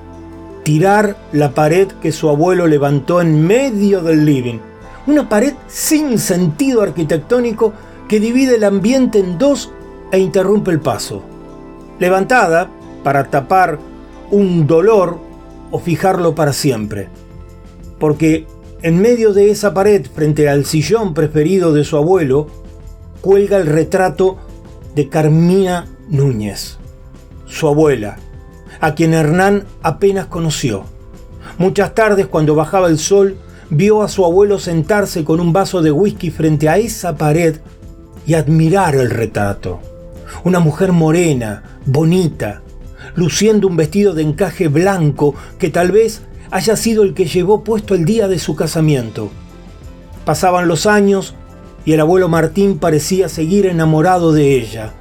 Tirar 0.62 1.16
la 1.32 1.52
pared 1.52 1.88
que 2.02 2.12
su 2.12 2.28
abuelo 2.28 2.66
levantó 2.66 3.20
en 3.20 3.46
medio 3.46 4.02
del 4.02 4.24
living. 4.24 4.58
Una 5.06 5.28
pared 5.28 5.54
sin 5.68 6.18
sentido 6.18 6.82
arquitectónico 6.82 7.72
que 8.08 8.20
divide 8.20 8.56
el 8.56 8.64
ambiente 8.64 9.18
en 9.18 9.38
dos 9.38 9.70
e 10.12 10.18
interrumpe 10.18 10.70
el 10.70 10.80
paso. 10.80 11.22
Levantada 11.98 12.68
para 13.02 13.30
tapar 13.30 13.78
un 14.30 14.66
dolor 14.66 15.18
o 15.70 15.78
fijarlo 15.78 16.34
para 16.34 16.52
siempre. 16.52 17.08
Porque 17.98 18.46
en 18.82 19.00
medio 19.00 19.32
de 19.32 19.50
esa 19.50 19.74
pared, 19.74 20.06
frente 20.06 20.48
al 20.48 20.64
sillón 20.64 21.14
preferido 21.14 21.72
de 21.72 21.84
su 21.84 21.96
abuelo, 21.96 22.46
cuelga 23.20 23.58
el 23.58 23.66
retrato 23.66 24.38
de 24.94 25.08
Carmina 25.08 25.86
Núñez, 26.08 26.78
su 27.46 27.68
abuela, 27.68 28.16
a 28.80 28.94
quien 28.94 29.14
Hernán 29.14 29.64
apenas 29.82 30.26
conoció. 30.26 30.84
Muchas 31.58 31.94
tardes, 31.94 32.26
cuando 32.26 32.54
bajaba 32.54 32.88
el 32.88 32.98
sol, 32.98 33.36
vio 33.70 34.02
a 34.02 34.08
su 34.08 34.24
abuelo 34.24 34.58
sentarse 34.58 35.24
con 35.24 35.40
un 35.40 35.52
vaso 35.52 35.82
de 35.82 35.92
whisky 35.92 36.30
frente 36.30 36.68
a 36.68 36.78
esa 36.78 37.16
pared 37.16 37.56
y 38.26 38.34
admirar 38.34 38.96
el 38.96 39.10
retrato. 39.10 39.80
Una 40.44 40.60
mujer 40.60 40.92
morena, 40.92 41.78
bonita, 41.86 42.62
luciendo 43.14 43.66
un 43.66 43.76
vestido 43.76 44.14
de 44.14 44.22
encaje 44.22 44.68
blanco 44.68 45.34
que 45.58 45.70
tal 45.70 45.90
vez 45.92 46.22
haya 46.50 46.76
sido 46.76 47.02
el 47.02 47.14
que 47.14 47.26
llevó 47.26 47.62
puesto 47.62 47.94
el 47.94 48.04
día 48.04 48.28
de 48.28 48.38
su 48.38 48.56
casamiento. 48.56 49.30
Pasaban 50.24 50.68
los 50.68 50.86
años 50.86 51.34
y 51.84 51.92
el 51.92 52.00
abuelo 52.00 52.28
Martín 52.28 52.78
parecía 52.78 53.28
seguir 53.28 53.66
enamorado 53.66 54.32
de 54.32 54.56
ella, 54.56 54.92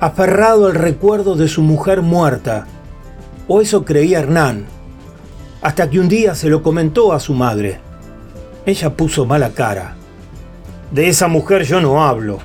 aferrado 0.00 0.66
al 0.66 0.74
recuerdo 0.74 1.36
de 1.36 1.48
su 1.48 1.62
mujer 1.62 2.02
muerta. 2.02 2.66
O 3.48 3.60
eso 3.60 3.84
creía 3.84 4.20
Hernán, 4.20 4.66
hasta 5.60 5.88
que 5.90 6.00
un 6.00 6.08
día 6.08 6.34
se 6.34 6.48
lo 6.48 6.62
comentó 6.62 7.12
a 7.12 7.20
su 7.20 7.34
madre. 7.34 7.80
Ella 8.66 8.96
puso 8.96 9.26
mala 9.26 9.50
cara. 9.50 9.96
De 10.90 11.08
esa 11.08 11.28
mujer 11.28 11.64
yo 11.64 11.80
no 11.80 12.04
hablo. 12.04 12.38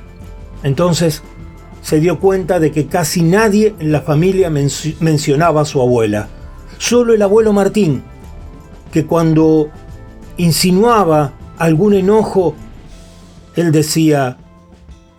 Entonces 0.63 1.21
se 1.81 1.99
dio 1.99 2.19
cuenta 2.19 2.59
de 2.59 2.71
que 2.71 2.87
casi 2.87 3.21
nadie 3.21 3.75
en 3.79 3.91
la 3.91 4.01
familia 4.01 4.49
menc- 4.49 4.95
mencionaba 4.99 5.61
a 5.61 5.65
su 5.65 5.81
abuela. 5.81 6.27
Solo 6.77 7.13
el 7.13 7.21
abuelo 7.21 7.53
Martín, 7.53 8.03
que 8.91 9.05
cuando 9.05 9.69
insinuaba 10.37 11.33
algún 11.57 11.93
enojo, 11.93 12.55
él 13.55 13.71
decía, 13.71 14.37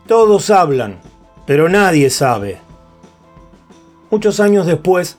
todos 0.07 0.51
hablan, 0.51 1.01
pero 1.47 1.69
nadie 1.69 2.11
sabe. 2.11 2.59
Muchos 4.11 4.41
años 4.41 4.67
después, 4.67 5.19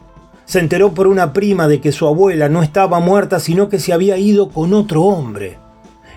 se 0.50 0.58
enteró 0.58 0.96
por 0.96 1.06
una 1.06 1.32
prima 1.32 1.68
de 1.68 1.80
que 1.80 1.92
su 1.92 2.08
abuela 2.08 2.50
no 2.50 2.64
estaba 2.64 3.00
muerta, 3.00 3.40
sino 3.40 3.70
que 3.70 3.78
se 3.78 3.94
había 3.94 4.18
ido 4.18 4.50
con 4.50 4.74
otro 4.74 5.04
hombre. 5.04 5.60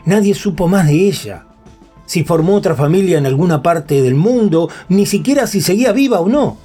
Nadie 0.07 0.35
supo 0.35 0.68
más 0.68 0.87
de 0.87 1.07
ella. 1.07 1.45
Si 2.07 2.24
formó 2.24 2.55
otra 2.55 2.74
familia 2.74 3.18
en 3.18 3.26
alguna 3.26 3.62
parte 3.62 4.01
del 4.01 4.14
mundo, 4.14 4.70
ni 4.89 5.05
siquiera 5.05 5.47
si 5.47 5.61
seguía 5.61 5.93
viva 5.93 6.20
o 6.20 6.30
no. 6.30 6.57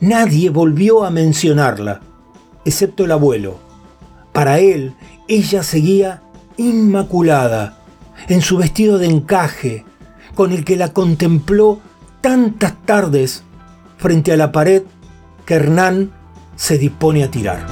Nadie 0.00 0.50
volvió 0.50 1.02
a 1.02 1.10
mencionarla, 1.10 2.02
excepto 2.66 3.06
el 3.06 3.12
abuelo. 3.12 3.56
Para 4.34 4.58
él, 4.58 4.92
ella 5.26 5.62
seguía 5.62 6.20
inmaculada, 6.58 7.78
en 8.28 8.42
su 8.42 8.58
vestido 8.58 8.98
de 8.98 9.06
encaje, 9.06 9.86
con 10.34 10.52
el 10.52 10.66
que 10.66 10.76
la 10.76 10.92
contempló 10.92 11.80
tantas 12.20 12.74
tardes 12.84 13.42
frente 13.96 14.32
a 14.32 14.36
la 14.36 14.52
pared 14.52 14.82
que 15.46 15.54
Hernán 15.54 16.19
se 16.60 16.76
dispone 16.76 17.24
a 17.24 17.30
tirar. 17.30 17.66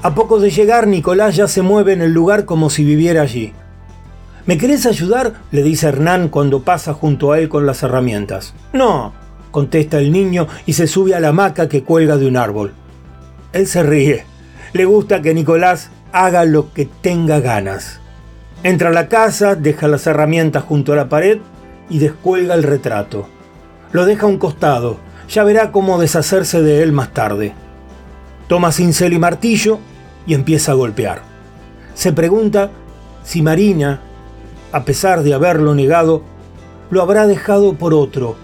A 0.00 0.14
poco 0.14 0.38
de 0.38 0.50
llegar, 0.50 0.86
Nicolás 0.86 1.34
ya 1.34 1.48
se 1.48 1.62
mueve 1.62 1.92
en 1.92 2.02
el 2.02 2.12
lugar 2.12 2.44
como 2.44 2.70
si 2.70 2.84
viviera 2.84 3.22
allí. 3.22 3.52
¿Me 4.46 4.58
querés 4.58 4.86
ayudar? 4.86 5.42
le 5.50 5.64
dice 5.64 5.88
Hernán 5.88 6.28
cuando 6.28 6.62
pasa 6.62 6.94
junto 6.94 7.32
a 7.32 7.40
él 7.40 7.48
con 7.48 7.66
las 7.66 7.82
herramientas. 7.82 8.54
No, 8.72 9.12
contesta 9.50 9.98
el 9.98 10.12
niño 10.12 10.46
y 10.66 10.74
se 10.74 10.86
sube 10.86 11.16
a 11.16 11.20
la 11.20 11.30
hamaca 11.30 11.68
que 11.68 11.82
cuelga 11.82 12.16
de 12.16 12.28
un 12.28 12.36
árbol. 12.36 12.74
Él 13.52 13.66
se 13.66 13.82
ríe. 13.82 14.24
Le 14.72 14.84
gusta 14.84 15.20
que 15.20 15.34
Nicolás 15.34 15.90
haga 16.12 16.44
lo 16.44 16.72
que 16.72 16.84
tenga 16.86 17.40
ganas. 17.40 17.98
Entra 18.62 18.90
a 18.90 18.92
la 18.92 19.08
casa, 19.08 19.56
deja 19.56 19.88
las 19.88 20.06
herramientas 20.06 20.62
junto 20.62 20.92
a 20.92 20.96
la 20.96 21.08
pared 21.08 21.40
y 21.88 21.98
descuelga 21.98 22.54
el 22.54 22.62
retrato. 22.62 23.28
Lo 23.92 24.04
deja 24.04 24.26
a 24.26 24.28
un 24.28 24.38
costado. 24.38 24.98
Ya 25.28 25.44
verá 25.44 25.72
cómo 25.72 25.98
deshacerse 25.98 26.62
de 26.62 26.82
él 26.82 26.92
más 26.92 27.12
tarde. 27.12 27.54
Toma 28.48 28.72
cincel 28.72 29.12
y 29.12 29.18
martillo 29.18 29.78
y 30.26 30.34
empieza 30.34 30.72
a 30.72 30.74
golpear. 30.74 31.22
Se 31.94 32.12
pregunta 32.12 32.70
si 33.22 33.40
Marina, 33.40 34.00
a 34.72 34.84
pesar 34.84 35.22
de 35.22 35.32
haberlo 35.32 35.74
negado, 35.74 36.22
lo 36.90 37.00
habrá 37.02 37.26
dejado 37.26 37.74
por 37.74 37.94
otro, 37.94 38.36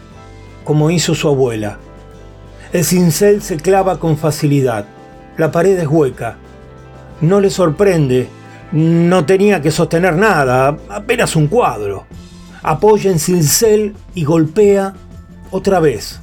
como 0.65 0.91
hizo 0.91 1.15
su 1.15 1.29
abuela. 1.29 1.79
El 2.73 2.85
cincel 2.85 3.43
se 3.43 3.57
clava 3.57 3.99
con 3.99 4.17
facilidad. 4.17 4.87
La 5.37 5.51
pared 5.51 5.79
es 5.79 5.89
hueca. 5.89 6.37
No 7.21 7.41
le 7.41 7.51
sorprende. 7.51 8.29
No 8.73 9.27
tenía 9.27 9.61
que 9.61 9.73
sostener 9.73 10.15
nada, 10.15 10.77
apenas 10.89 11.35
un 11.35 11.49
cuadro. 11.49 12.07
Apoya 12.63 13.11
en 13.11 13.19
cincel 13.19 13.95
y 14.15 14.25
golpea 14.25 14.95
otra 15.51 15.81
vez. 15.81 16.21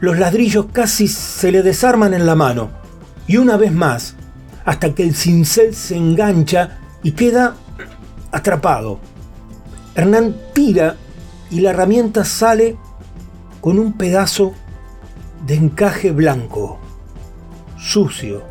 Los 0.00 0.18
ladrillos 0.18 0.66
casi 0.72 1.08
se 1.08 1.50
le 1.50 1.62
desarman 1.62 2.14
en 2.14 2.26
la 2.26 2.34
mano. 2.34 2.70
Y 3.26 3.38
una 3.38 3.56
vez 3.56 3.72
más, 3.72 4.14
hasta 4.64 4.94
que 4.94 5.02
el 5.02 5.14
cincel 5.14 5.74
se 5.74 5.96
engancha 5.96 6.78
y 7.02 7.12
queda 7.12 7.56
atrapado. 8.30 9.00
Hernán 9.94 10.36
tira 10.52 10.96
y 11.50 11.60
la 11.60 11.70
herramienta 11.70 12.24
sale 12.24 12.76
con 13.60 13.78
un 13.78 13.94
pedazo 13.94 14.52
de 15.46 15.54
encaje 15.54 16.10
blanco, 16.10 16.78
sucio, 17.78 18.42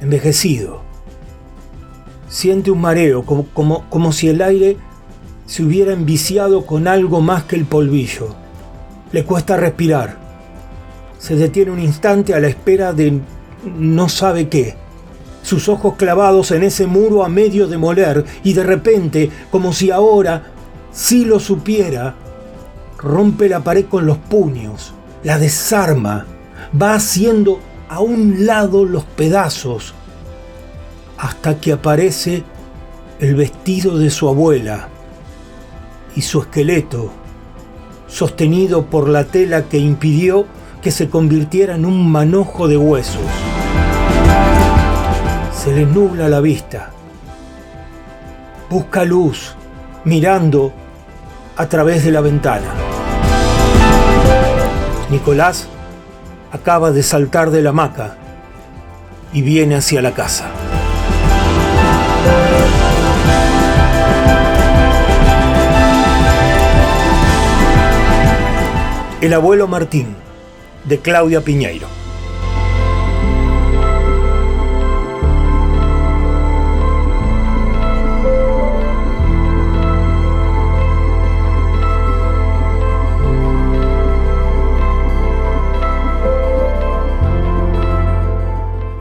envejecido. 0.00 0.82
Siente 2.28 2.70
un 2.70 2.80
mareo, 2.80 3.24
como, 3.24 3.46
como, 3.48 3.88
como 3.90 4.12
si 4.12 4.28
el 4.28 4.42
aire 4.42 4.76
se 5.46 5.62
hubiera 5.62 5.92
enviciado 5.92 6.64
con 6.66 6.86
algo 6.88 7.20
más 7.20 7.44
que 7.44 7.56
el 7.56 7.64
polvillo. 7.64 8.34
Le 9.12 9.24
cuesta 9.24 9.56
respirar. 9.56 10.16
Se 11.18 11.36
detiene 11.36 11.70
un 11.70 11.80
instante 11.80 12.34
a 12.34 12.40
la 12.40 12.48
espera 12.48 12.92
de 12.92 13.20
no 13.76 14.08
sabe 14.08 14.48
qué. 14.48 14.76
Sus 15.42 15.68
ojos 15.68 15.94
clavados 15.96 16.50
en 16.52 16.62
ese 16.62 16.86
muro 16.86 17.24
a 17.24 17.28
medio 17.28 17.66
demoler 17.66 18.24
y 18.44 18.52
de 18.52 18.62
repente, 18.62 19.30
como 19.50 19.72
si 19.72 19.90
ahora 19.90 20.44
sí 20.92 21.24
lo 21.24 21.40
supiera, 21.40 22.14
rompe 22.98 23.48
la 23.48 23.60
pared 23.60 23.86
con 23.86 24.06
los 24.06 24.18
puños, 24.18 24.94
la 25.24 25.38
desarma, 25.38 26.26
va 26.80 26.94
haciendo 26.94 27.58
a 27.88 28.00
un 28.00 28.46
lado 28.46 28.84
los 28.84 29.04
pedazos, 29.04 29.94
hasta 31.18 31.60
que 31.60 31.72
aparece 31.72 32.44
el 33.18 33.34
vestido 33.34 33.98
de 33.98 34.10
su 34.10 34.28
abuela 34.28 34.91
y 36.14 36.22
su 36.22 36.40
esqueleto, 36.40 37.10
sostenido 38.06 38.86
por 38.86 39.08
la 39.08 39.24
tela 39.24 39.64
que 39.64 39.78
impidió 39.78 40.46
que 40.82 40.90
se 40.90 41.08
convirtiera 41.08 41.76
en 41.76 41.84
un 41.84 42.10
manojo 42.10 42.68
de 42.68 42.76
huesos. 42.76 43.22
Se 45.54 45.72
le 45.72 45.86
nubla 45.86 46.28
la 46.28 46.40
vista. 46.40 46.90
Busca 48.68 49.04
luz, 49.04 49.54
mirando 50.04 50.72
a 51.56 51.66
través 51.66 52.04
de 52.04 52.10
la 52.10 52.20
ventana. 52.20 52.72
Nicolás 55.10 55.68
acaba 56.50 56.90
de 56.90 57.02
saltar 57.02 57.50
de 57.50 57.62
la 57.62 57.70
hamaca 57.70 58.16
y 59.32 59.42
viene 59.42 59.76
hacia 59.76 60.02
la 60.02 60.12
casa. 60.12 60.50
El 69.22 69.34
abuelo 69.34 69.68
Martín, 69.68 70.16
de 70.82 70.98
Claudia 70.98 71.42
Piñeiro. 71.42 71.86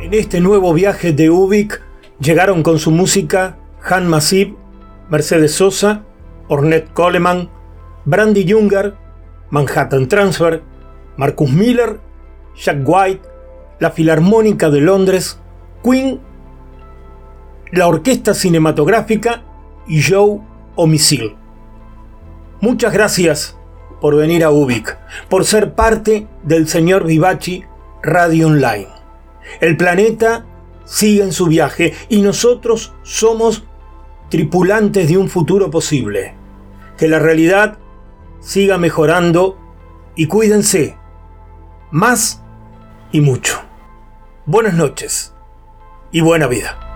En 0.03 0.13
este 0.13 0.39
nuevo 0.39 0.71
viaje 0.75 1.13
de 1.13 1.31
Ubik 1.31 1.81
llegaron 2.19 2.61
con 2.61 2.77
su 2.77 2.91
música 2.91 3.57
Han 3.89 4.07
Masib, 4.07 4.55
Mercedes 5.09 5.53
Sosa, 5.55 6.03
Ornette 6.47 6.93
Coleman, 6.93 7.49
Brandy 8.05 8.45
Junger 8.47 9.00
Manhattan 9.51 10.07
Transfer, 10.07 10.63
Marcus 11.17 11.51
Miller, 11.51 11.99
Jack 12.55 12.77
White, 12.83 13.21
la 13.79 13.91
Filarmónica 13.91 14.69
de 14.69 14.81
Londres, 14.81 15.39
Queen, 15.83 16.19
la 17.71 17.87
Orquesta 17.87 18.33
Cinematográfica 18.33 19.43
y 19.87 20.01
Joe 20.01 20.39
Omisil. 20.75 21.35
Muchas 22.61 22.93
gracias 22.93 23.57
por 23.99 24.15
venir 24.15 24.43
a 24.43 24.51
Ubik, 24.51 24.97
por 25.29 25.45
ser 25.45 25.73
parte 25.73 26.27
del 26.43 26.67
señor 26.67 27.05
Vivaci 27.05 27.63
Radio 28.01 28.47
Online. 28.47 28.87
El 29.59 29.77
planeta 29.77 30.45
sigue 30.85 31.23
en 31.23 31.31
su 31.31 31.47
viaje 31.47 31.93
y 32.09 32.21
nosotros 32.21 32.93
somos 33.03 33.63
tripulantes 34.29 35.09
de 35.09 35.17
un 35.17 35.29
futuro 35.29 35.69
posible. 35.69 36.35
Que 36.97 37.07
la 37.07 37.19
realidad 37.19 37.77
siga 38.41 38.77
mejorando 38.77 39.57
y 40.15 40.27
cuídense 40.27 40.97
más 41.91 42.43
y 43.11 43.21
mucho. 43.21 43.61
Buenas 44.45 44.73
noches 44.73 45.33
y 46.11 46.19
buena 46.19 46.47
vida. 46.47 46.90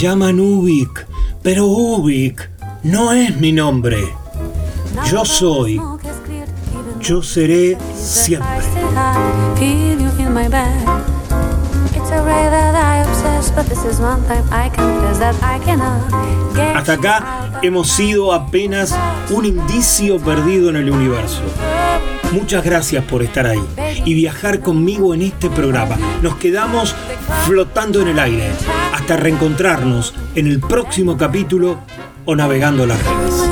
Llaman 0.00 0.38
Ubik, 0.38 1.06
pero 1.42 1.66
Ubik 1.66 2.48
no 2.84 3.12
es 3.12 3.36
mi 3.36 3.50
nombre. 3.50 3.98
Yo 5.10 5.24
soy, 5.24 5.80
yo 7.00 7.22
seré 7.22 7.76
siempre. 7.96 8.48
Hasta 16.74 16.92
acá 16.94 17.60
hemos 17.62 17.88
sido 17.88 18.32
apenas 18.32 18.94
un 19.30 19.44
indicio 19.44 20.18
perdido 20.18 20.70
en 20.70 20.76
el 20.76 20.90
universo. 20.90 21.42
Muchas 22.32 22.64
gracias 22.64 23.04
por 23.04 23.22
estar 23.22 23.46
ahí 23.46 23.62
y 24.04 24.14
viajar 24.14 24.60
conmigo 24.60 25.14
en 25.14 25.22
este 25.22 25.48
programa. 25.48 25.96
Nos 26.22 26.36
quedamos 26.36 26.94
flotando 27.46 28.02
en 28.02 28.08
el 28.08 28.18
aire 28.18 28.50
hasta 28.92 29.16
reencontrarnos 29.16 30.14
en 30.34 30.46
el 30.46 30.60
próximo 30.60 31.16
capítulo 31.16 31.78
o 32.24 32.36
navegando 32.36 32.86
las 32.86 32.98
redes. 33.02 33.48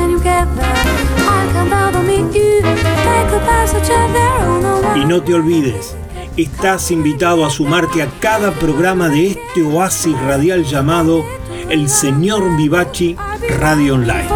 Y 4.95 5.05
no 5.05 5.23
te 5.23 5.35
olvides, 5.35 5.97
estás 6.37 6.91
invitado 6.91 7.45
a 7.45 7.51
sumarte 7.51 8.03
a 8.03 8.09
cada 8.21 8.53
programa 8.53 9.09
de 9.09 9.29
este 9.29 9.63
oasis 9.63 10.19
radial 10.21 10.65
llamado 10.65 11.25
El 11.69 11.89
Señor 11.89 12.57
Vivaci 12.57 13.17
Radio 13.59 13.95
Online. 13.95 14.29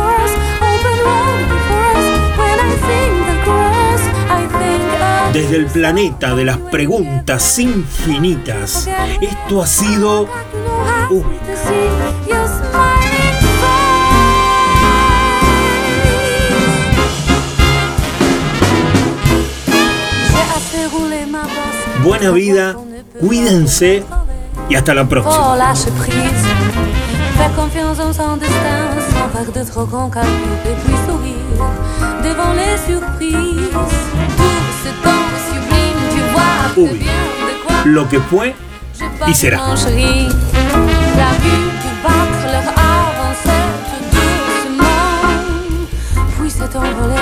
Desde 5.33 5.57
el 5.57 5.67
planeta 5.67 6.35
de 6.35 6.45
las 6.45 6.59
preguntas 6.59 7.59
infinitas, 7.59 8.89
esto 9.21 9.63
ha 9.63 9.67
sido 9.67 10.29
you 11.11 12.30
Buena 22.03 22.31
vida, 22.31 22.77
cuídense 23.21 24.05
y 24.69 24.75
hasta 24.75 24.95
la 24.95 25.07
próxima. 25.09 25.53
Oh, 25.53 25.57
lâche 25.57 25.87
prise. 25.99 26.47
Fais 27.37 27.51
confiance 27.57 27.99
en 28.01 28.13
son 28.13 28.37
destin, 28.37 28.89
sans 29.11 29.29
faire 29.29 29.53
de 29.53 29.71
trop 29.71 29.85
grands 29.87 30.09
calculs 30.11 30.31
et 30.65 30.75
puis 30.85 30.95
sourire 31.07 31.67
devant 32.23 32.53
les 32.55 32.77
surprises. 32.91 33.71
Tout 34.37 34.73
ce 34.83 34.91
temps 35.05 35.29
sublime, 35.49 36.01
tu 36.15 36.21
vois 36.33 36.59
très 36.73 36.83
Uy. 36.83 36.99
bien 36.99 37.13
de 37.13 37.67
quoi 37.67 37.77
Lo 37.85 38.05
que 38.09 38.21
fue 38.21 38.55
y 39.29 39.35
será. 39.35 39.57
La 39.57 39.75
vue 39.77 41.65
du 41.83 41.91
battre 42.03 42.43
leur 42.51 42.69
avancée 42.77 43.65
tout 43.91 44.05
doucement, 44.17 45.11
puis 46.39 46.51
s'est 46.51 46.77
envolé. 46.77 47.20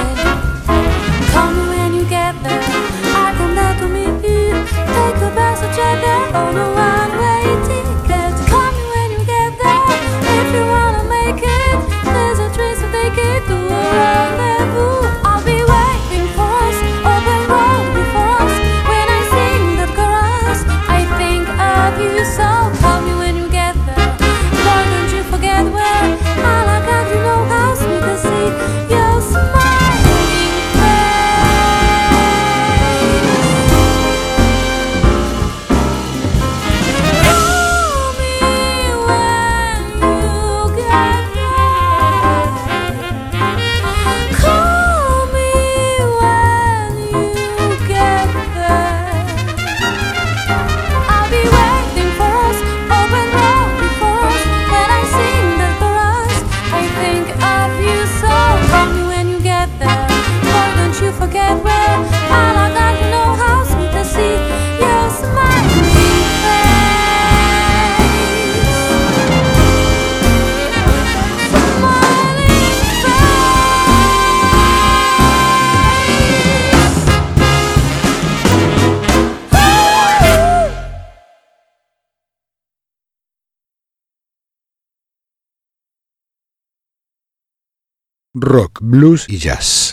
Rock, 88.59 88.81
blues 88.83 89.29
y 89.29 89.39
jazz. 89.39 89.79